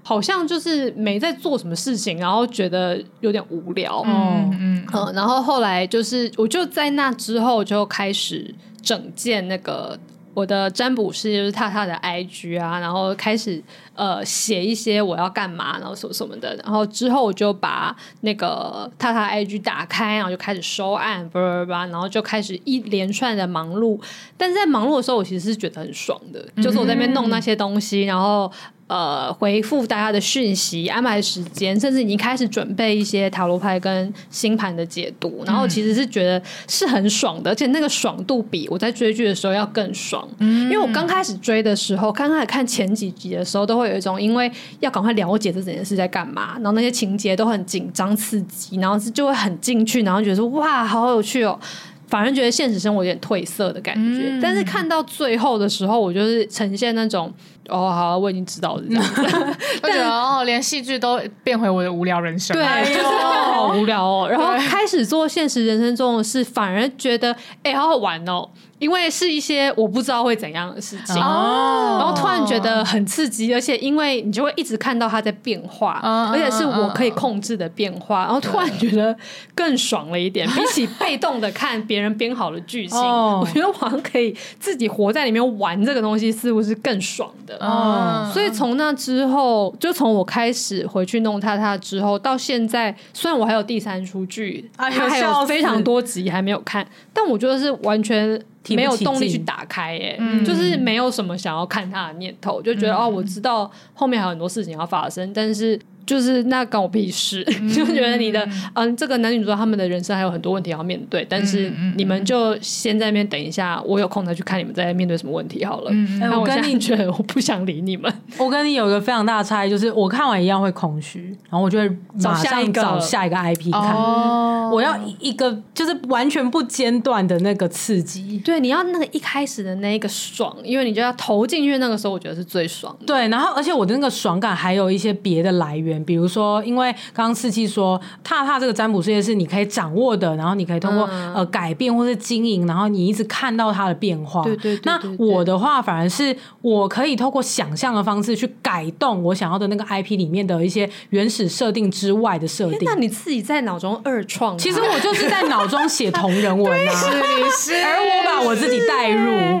[0.00, 4.02] 好像就是没在做什么事情，然后觉得有点无聊。
[4.06, 9.98] 嗯嗯，嗯，然后后来就是，我就在那之后就开始整件那个
[10.38, 13.60] 我的占卜师，就是踏踏的 IG 啊，然后开始
[13.94, 16.54] 呃写一些我要干嘛，然后什么什么的。
[16.62, 24.00] 然后之后我就把那个踏踏 IG 打开，然后就开始收案，叭叭叭，然后就开始一连串的忙碌。
[24.36, 28.48] 但是在忙碌的时候，我其实是觉得很爽的，嗯、就是我在那边弄那些东西，然后。
[28.88, 40.26] 呃，回复大家的讯息，安排时间，甚至已经开始准备一些塔罗牌跟星盘的解读，然后其实是觉得是很爽的，而且那个爽度比我在追剧的时候要更爽。
[40.38, 51.60] 嗯，因为我刚开始追的时候，刚开始看前几集的时候，都会有一种因为要赶快了解这整件事在干嘛，然后那些情节都很紧张刺激，然后就会很进去，然后觉得说哇，好有趣哦。
[52.08, 57.32] 反而觉得现实生活有点褪色的感觉，嗯，但是看到最后的时候，我就是呈现那种
[57.68, 59.22] 哦，好，我已经知道了这样子，
[59.82, 63.06] 我觉得哦，连戏剧都变回我的无聊人生，对，就是
[63.52, 64.28] 好无聊哦。
[64.30, 68.48] 然后开始做现实人生中的事，反而觉得哎，好好玩哦。
[68.78, 79.16] 因为是一些我不知道会怎样的事情，哦，然后突然觉得很刺激，而且因为你就会一直看到它在变化，哦，而且是我可以控制的变化，哦，然后突然觉得
[79.54, 87.56] 更爽了一点，比起被动的看别人编好的剧情，哦，我觉得我好像可以自己活在里面玩这个东西，似乎是更爽的。
[87.60, 98.40] 哦，所以从那之后，就从我开始回去弄它它之后，到现在，虽然我还有第三出剧，它还有非常多集还没有看，但我觉得是完全。
[98.74, 105.78] 没有动力去打开，欸，哎、嗯，就是没有什么想要看他的念头，就觉得、嗯、哦，我知道后面还有很多事情要发生，但是。
[106.08, 115.90] 就是那关我屁事，嗯、就觉得你的嗯，这个男女主角他们的人生还有很多问题要面对，但是你们就先在那边等一下，我有空再去看你们在面对什么问题好了。
[115.92, 118.10] 嗯，我跟你觉得我不想理你们。
[118.38, 121.86] 我跟你有一个非常大的差异，就是我看完一样会空虚，然后我就会
[122.22, 123.94] 马上找下一个 IP 看。
[123.94, 128.40] 哦，我要一个就是完全不间断的那个刺激。
[128.42, 133.04] 对，你要那个一开始的那一个爽，因为你就要投进去，那个时候我觉得是最爽的。
[133.04, 135.97] 对，然后而且我的那个爽感还有一些别的来源。
[136.04, 144.42] 比如说，因为刚刚四季说，踏踏这个占卜世界是你可以掌握的，然后你可以通过、嗯、呃改变或是经营，然后你一直看到它的变化。
[144.42, 152.80] 对对，对，对，对，那我的话，反而是我可以透过想象的方式去改动我想要的那个 IP 里面的一些原始设定之外的设定。
[152.82, 154.56] 那你自己在脑中二创？
[154.58, 156.92] 其实我就是在脑中写同人文啊，
[157.50, 159.58] 是是，而我把我自己带入。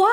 [0.00, 0.08] 哇，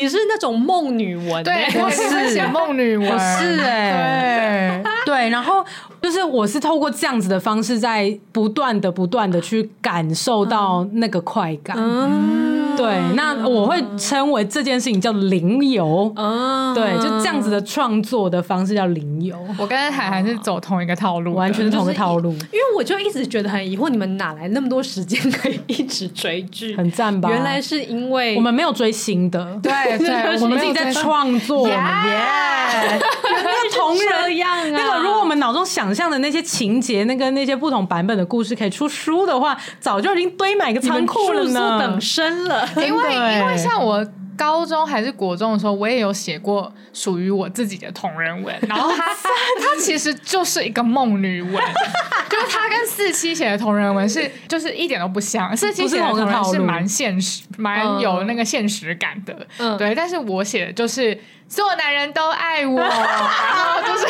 [0.00, 1.42] 你是那种梦女文？
[1.44, 5.07] 对，我是写梦女文，是哎，对。
[5.08, 5.64] 对，然后
[6.02, 11.74] 就是我是透过这样子的方式，在不断的、不断的去感受到那个快感。
[11.78, 16.12] 嗯，对，那我会称为这件事情叫灵游。
[16.16, 19.36] 嗯，对，就这样子的创作的方式叫灵游。
[19.58, 22.30] 我跟海涵是走同一个套路，完全是同一个套路。
[22.30, 26.76] 因为我就一直觉得很疑惑，你们哪来那么多时间可以一直追剧？
[26.76, 27.28] 很赞吧？
[27.30, 31.66] 原来是因为我们没有追新的， 对 对，我们自己在创作。
[31.68, 34.98] 耶，那同人一样啊， 那个。
[35.02, 41.78] 如果我们脑中想象的那些情节，那个那些不同版本的故事可以出书的话，早就已经堆满一个仓库了呢。
[41.78, 44.06] 等身了， 因为因为像我
[44.36, 51.52] 高中还是国中的时候，我也有写过属于我自己的同人文，然后它它 其实就是一个梦女文，
[52.30, 61.18] 就是它跟四七写的同人文是就是一点都不像，四七写的同人文是蛮现实、蛮有那个现实感的，嗯，对，但是我写的就是。
[61.50, 64.06] 所有男人都爱我，然后就是，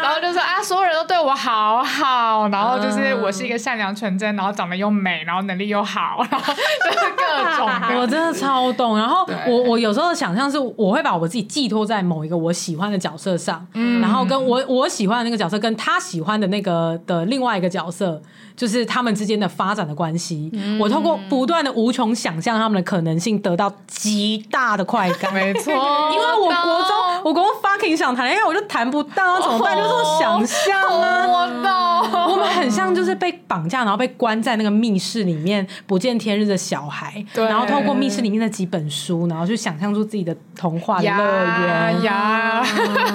[0.00, 7.68] 然后就说啊，所有人都对我好好，然后就是我是一个善良纯真，然后长得又美，然后能力又好， 然后就是各种。
[8.00, 8.96] 我真的超懂。
[8.96, 18.22] 然后我我有时候想象是，我会把我自己寄托在某一个我喜欢的角色上，嗯，然后跟我我喜欢的那个角色跟他喜欢的那个的另外一个角色。
[18.56, 25.32] 就是他们之间的发展的关系，嗯、我透过不断的无穷想象他们的可能性，得到极大的快感。
[25.32, 25.72] 没错，
[26.12, 29.76] 因为我国中我国中 fucking 想谈恋爱，我就谈不到，怎么办？
[29.76, 32.32] 就是想象啊，我懂。
[32.32, 42.64] 我们很像就是被绑架，然后被关在那个密室里面不见天日的小孩，对，然后透过密室里面的几本书，然后去想象出自己的童话的乐园呀。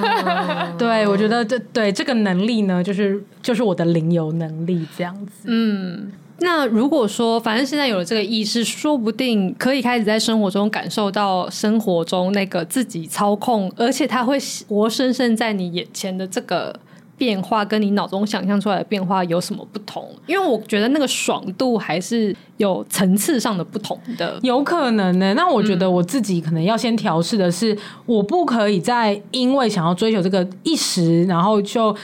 [0.77, 5.45] 对，我觉得这对这个能力呢，就是就是我的灵游能力这样子。
[5.45, 6.11] 嗯，
[6.43, 14.37] 那如果说，反正现在有了这个意识，说不定可以开始在生活中感受到生活中那个自己操控，而且它会
[14.67, 16.77] 活生生在你眼前的这个
[17.17, 20.07] 变化，跟你脑中想象出来的变化有什么不同？
[20.27, 31.95] 因为我觉得那个爽度还是有层次上的不同的，有可能呢、那我觉得我自己可能要先调试的是，我不可以再因为想要追求这个一时，然后就。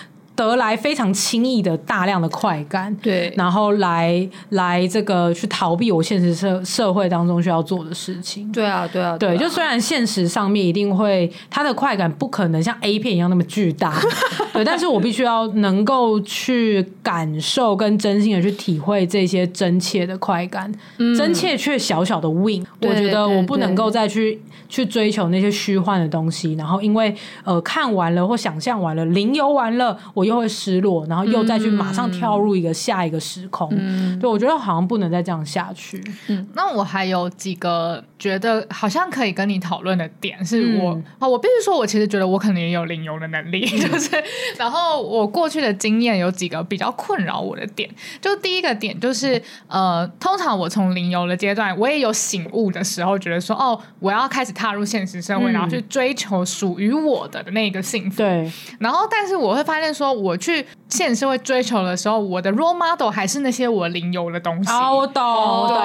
[0.47, 8.51] 得来非常轻易的大量的快感，对，然后来来这个去逃避我现实社社会当中需要做的事情。
[8.51, 13.99] 对啊，对啊，对，就虽然现实上面一定会它的快感不可能像 A 片一样那么巨大，
[14.53, 22.65] 对，但是我必须要能够去感受跟真心的去体会这些真切的快感，嗯、真切却小小的 win。
[22.81, 27.13] 我觉得我不能够再去去追求那些虚幻的东西，然后因为
[27.43, 30.28] 呃看完了或想象完了，零游完了，我。
[30.29, 33.67] 又会失落，然后又再去马上跳入一个下一个时空。
[33.71, 36.01] 嗯，对，我觉得好像不能再这样下去。
[36.27, 44.23] 嗯，那我还有几个觉得好像可以跟你讨论的点，是我啊、嗯，我必须说，我其实觉得我可能也有零游的能力，嗯、 就是，
[44.57, 47.89] 然后我过去的经验有几个比较困扰我的点，
[48.19, 58.17] 就第一个点就是，呃，通常我从零游的阶段，我也有醒悟的时候，觉得说，哦，我要开始踏入现实社会，嗯、然后去追求属于我的那个幸福。
[58.17, 60.09] 对，然后但是我会发现说。
[60.19, 64.69] 我去现实社会追求的时候，我的 role model 还是那些我零游的东西。
[64.69, 65.23] 啊，我懂。
[65.67, 65.77] 对，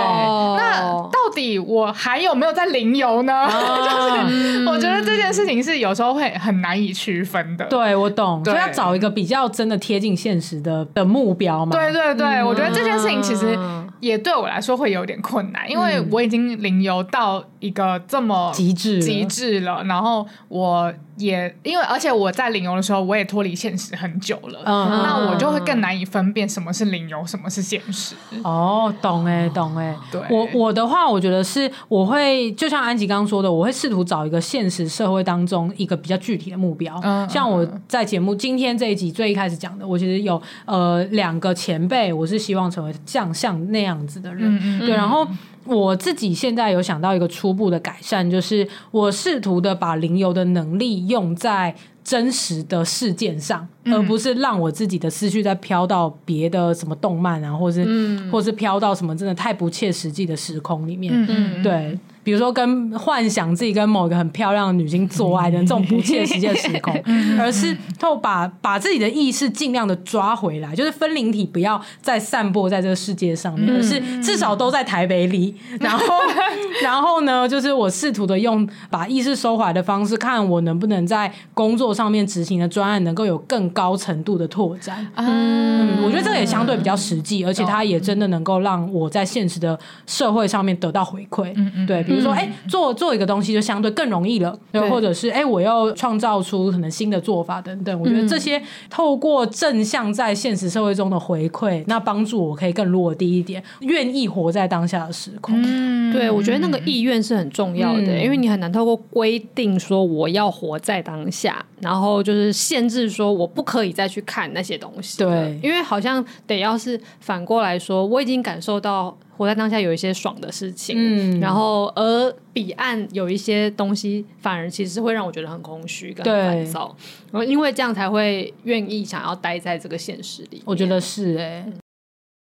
[0.57, 3.33] 那到底我还有没有在零游呢？
[3.33, 3.49] 啊、
[4.27, 7.65] 就是我觉得这件事情是有时候会很难以区分的。
[7.67, 8.45] 对，我懂。
[8.45, 11.73] 所以要找一个比较真的贴近现实的的目标嘛。
[11.77, 13.59] 对对对，嗯、我觉得这件事情其实
[14.01, 20.93] 也对我来说会有点困难，因为我已经零游到一个这么极致极致了，然后我。
[21.17, 28.15] 也因为，而且我在领游的时候，我也脱离现实很久了，嗯，那我就会更难以分辨什么是领游，什么是现实。
[28.43, 29.97] 哦，懂哎，懂哎。
[30.11, 36.99] 对，我我的话，我觉得是我会就像安吉刚刚说的，我会试图找一个现实社会当中一个比较具体的目标。
[37.03, 44.57] 嗯，像我在节目今天这一集最一开始讲的，我其实有呃两个前辈，我是希望成为像像那样子的人。
[44.57, 44.81] 嗯嗯。
[44.81, 45.27] 对，然后。
[45.65, 61.13] 我自己现在有想到一个初步的改善，就是我试图的把零游的能力用在真实的事件上，嗯、而不是让我自己的思绪再飘到别的什么动漫啊，或是、嗯、或是飘到什么真的太不切实际的时空里面。
[61.15, 61.99] 嗯嗯对。
[62.25, 66.93] 比如说，跟幻想自己跟某个很漂亮的女性做爱的 这种不切实际的时空，
[67.39, 75.55] 而是透把把自己的意识尽量的抓回来，就是分灵体不要再散播在这个世界上面，而是至少都在台北里。
[75.79, 76.07] 然后，
[76.83, 85.07] 然后呢，就是我试图的用把意识收回来的方式，看我能不能在工作上面执行的专案能够有更高程度的拓展。
[85.17, 91.53] 嗯，我觉得这个也相对比较实际，而且它也真的能够让我在现实的社会上面得到回馈。
[91.57, 92.14] 嗯对。
[92.15, 98.01] 比如说，哎、欸，做做一个东西就相对更容易了，对，或者是哎、欸，我要创造出可能新的做法等等。
[98.01, 105.61] 我觉得这些透过正向在现实社会中的回馈，那帮助我可以更落地一点，愿意活在当下的时空。
[105.63, 115.19] 嗯，对，我觉得那个意愿是很重要的，嗯、因为你很难透过规定说我要活在当下，然后就是限制说我不可以再去看那些东西。
[115.19, 119.17] 对，因为好像得要是反过来说，我已经感受到。
[119.37, 126.97] 活在当下有一些爽的事情，嗯，然后而彼岸有一些东西，反而其实会让我觉得很空虚跟烦躁，
[127.31, 130.63] 然后因为这样才会愿意想要待在这个现实里。
[130.65, 131.75] 我觉得是哎、欸，嗯、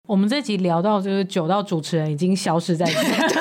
[0.07, 2.85] 我们这集聊到就是九到主持人已经消失在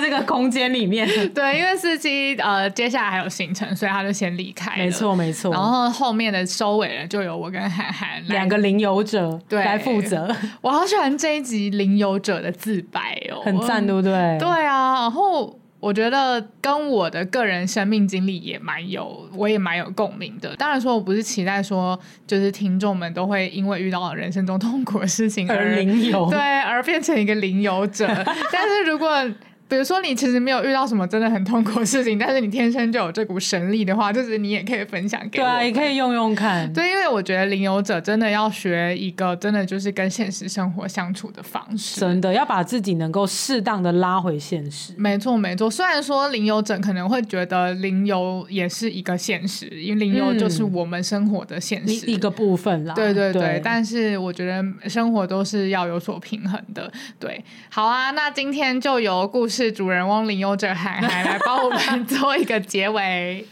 [0.00, 1.08] 在这个空间里面。
[1.34, 4.76] 对，因为司机呃接下来还有行程，所以他就先离开。
[4.76, 5.50] 没错，没错。
[5.52, 10.34] 然后后面的收尾了，就由我跟涵涵两个领游者对来负责。
[10.60, 14.36] 我好喜欢这一集领游者的自白哦，很赞，对不对？
[14.38, 15.58] 对啊，然后。
[15.80, 20.52] 我觉得跟我的个人生命经历也蛮有，我也蛮有共鸣的。
[20.56, 21.96] 当然说，我不是期待说，
[22.26, 28.08] 就是听众们都会因为遇到了人生中痛苦的事情而，而零游，对，而变成一个零游者。
[28.50, 29.24] 但是如果
[29.68, 35.44] 比如说，你其实没有遇到什么真的很痛苦的事情，但是你天生就有这股神力的话，就是你也可以分享给我。
[35.44, 36.72] 对啊，也可以用用看。
[36.72, 44.94] 对，因为我觉得领游者真的要学一个真的就是跟现实生活相处的方式，真的要把自己能够适当的拉回现实。
[44.96, 45.70] 没错，没错。
[45.70, 52.94] 虽然说领游者可能会觉得零游也是一个现实，因为零游就是我们生活的现实、嗯、一个部分啦。
[52.94, 56.90] 对对对，对但是我觉得生活都是要有所平衡的。
[57.20, 59.57] 对，好啊，那今天就由故事。
[59.58, 63.44] 是主人翁领游者海海来帮我们 做一个结尾。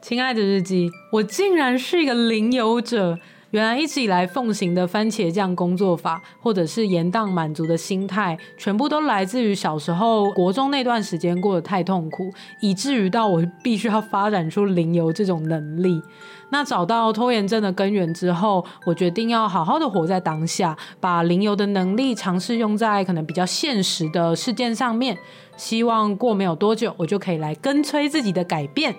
[0.00, 3.20] 亲爱的日记，我竟然是一个领游者，
[3.50, 16.00] 原来一直以来奉行的番茄酱工作法，或者是延宕满足的心态，全部都来自于小时候国中那段时间过得太痛苦，以至于到我必须要发展出零油这种能力。
[16.52, 25.16] 那找到拖延症的根源之后，我决定要好好的活在当下，把零油的能力尝试用在可能比较现实的事件上面，
[25.56, 28.94] 希望过没有多久，我就可以来跟催自己的改变。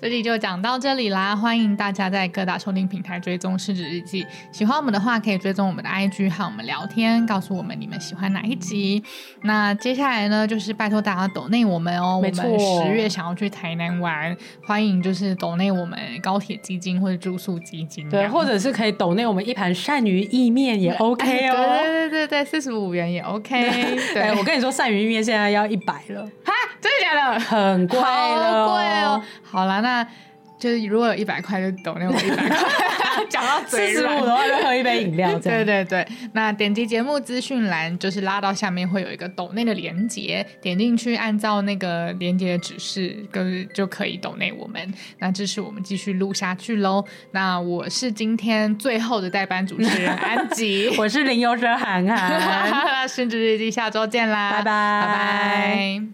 [0.00, 4.24] 这里就讲到这里啦，欢迎大家在各大收听平台追踪《失职日记》。
[4.50, 9.04] 喜欢我们的话，可以追踪我们的 IG 和我们聊天，告诉我们你们喜欢哪一集。
[9.42, 14.34] 那接下来呢，就是拜托大家抖内我们哦，我们十月想要去台南玩，
[14.64, 24.14] 欢迎就是抖内我们高铁基金或者住宿基金，对，或者是可以抖内我们一盘鳝鱼意面也 OK 哦，对对对对，四十五元也 OK 对。
[24.14, 27.40] 对，我跟你说，鳝鱼意面现在要一百了，哈，真的假的？
[27.40, 29.22] 很贵了，好贵哦。
[29.42, 29.89] 好啦，那。
[29.90, 30.06] 那
[30.60, 32.58] 就是如果有一百块就抖那种一百块，
[33.30, 35.38] 讲到四十五的话就喝一杯饮料。
[35.38, 44.92] 对对对，那点击节目资讯栏，就是拉到下面会有一个抖内的连接，点进去按照那个连接的指示，跟就可以抖内我们。
[45.18, 47.02] 那这是我们继续录下去喽。
[47.32, 56.10] 那我是今天最后的代班主持人安吉， 我是零优生涵涵， 甚至日记下周见啦，拜拜拜拜。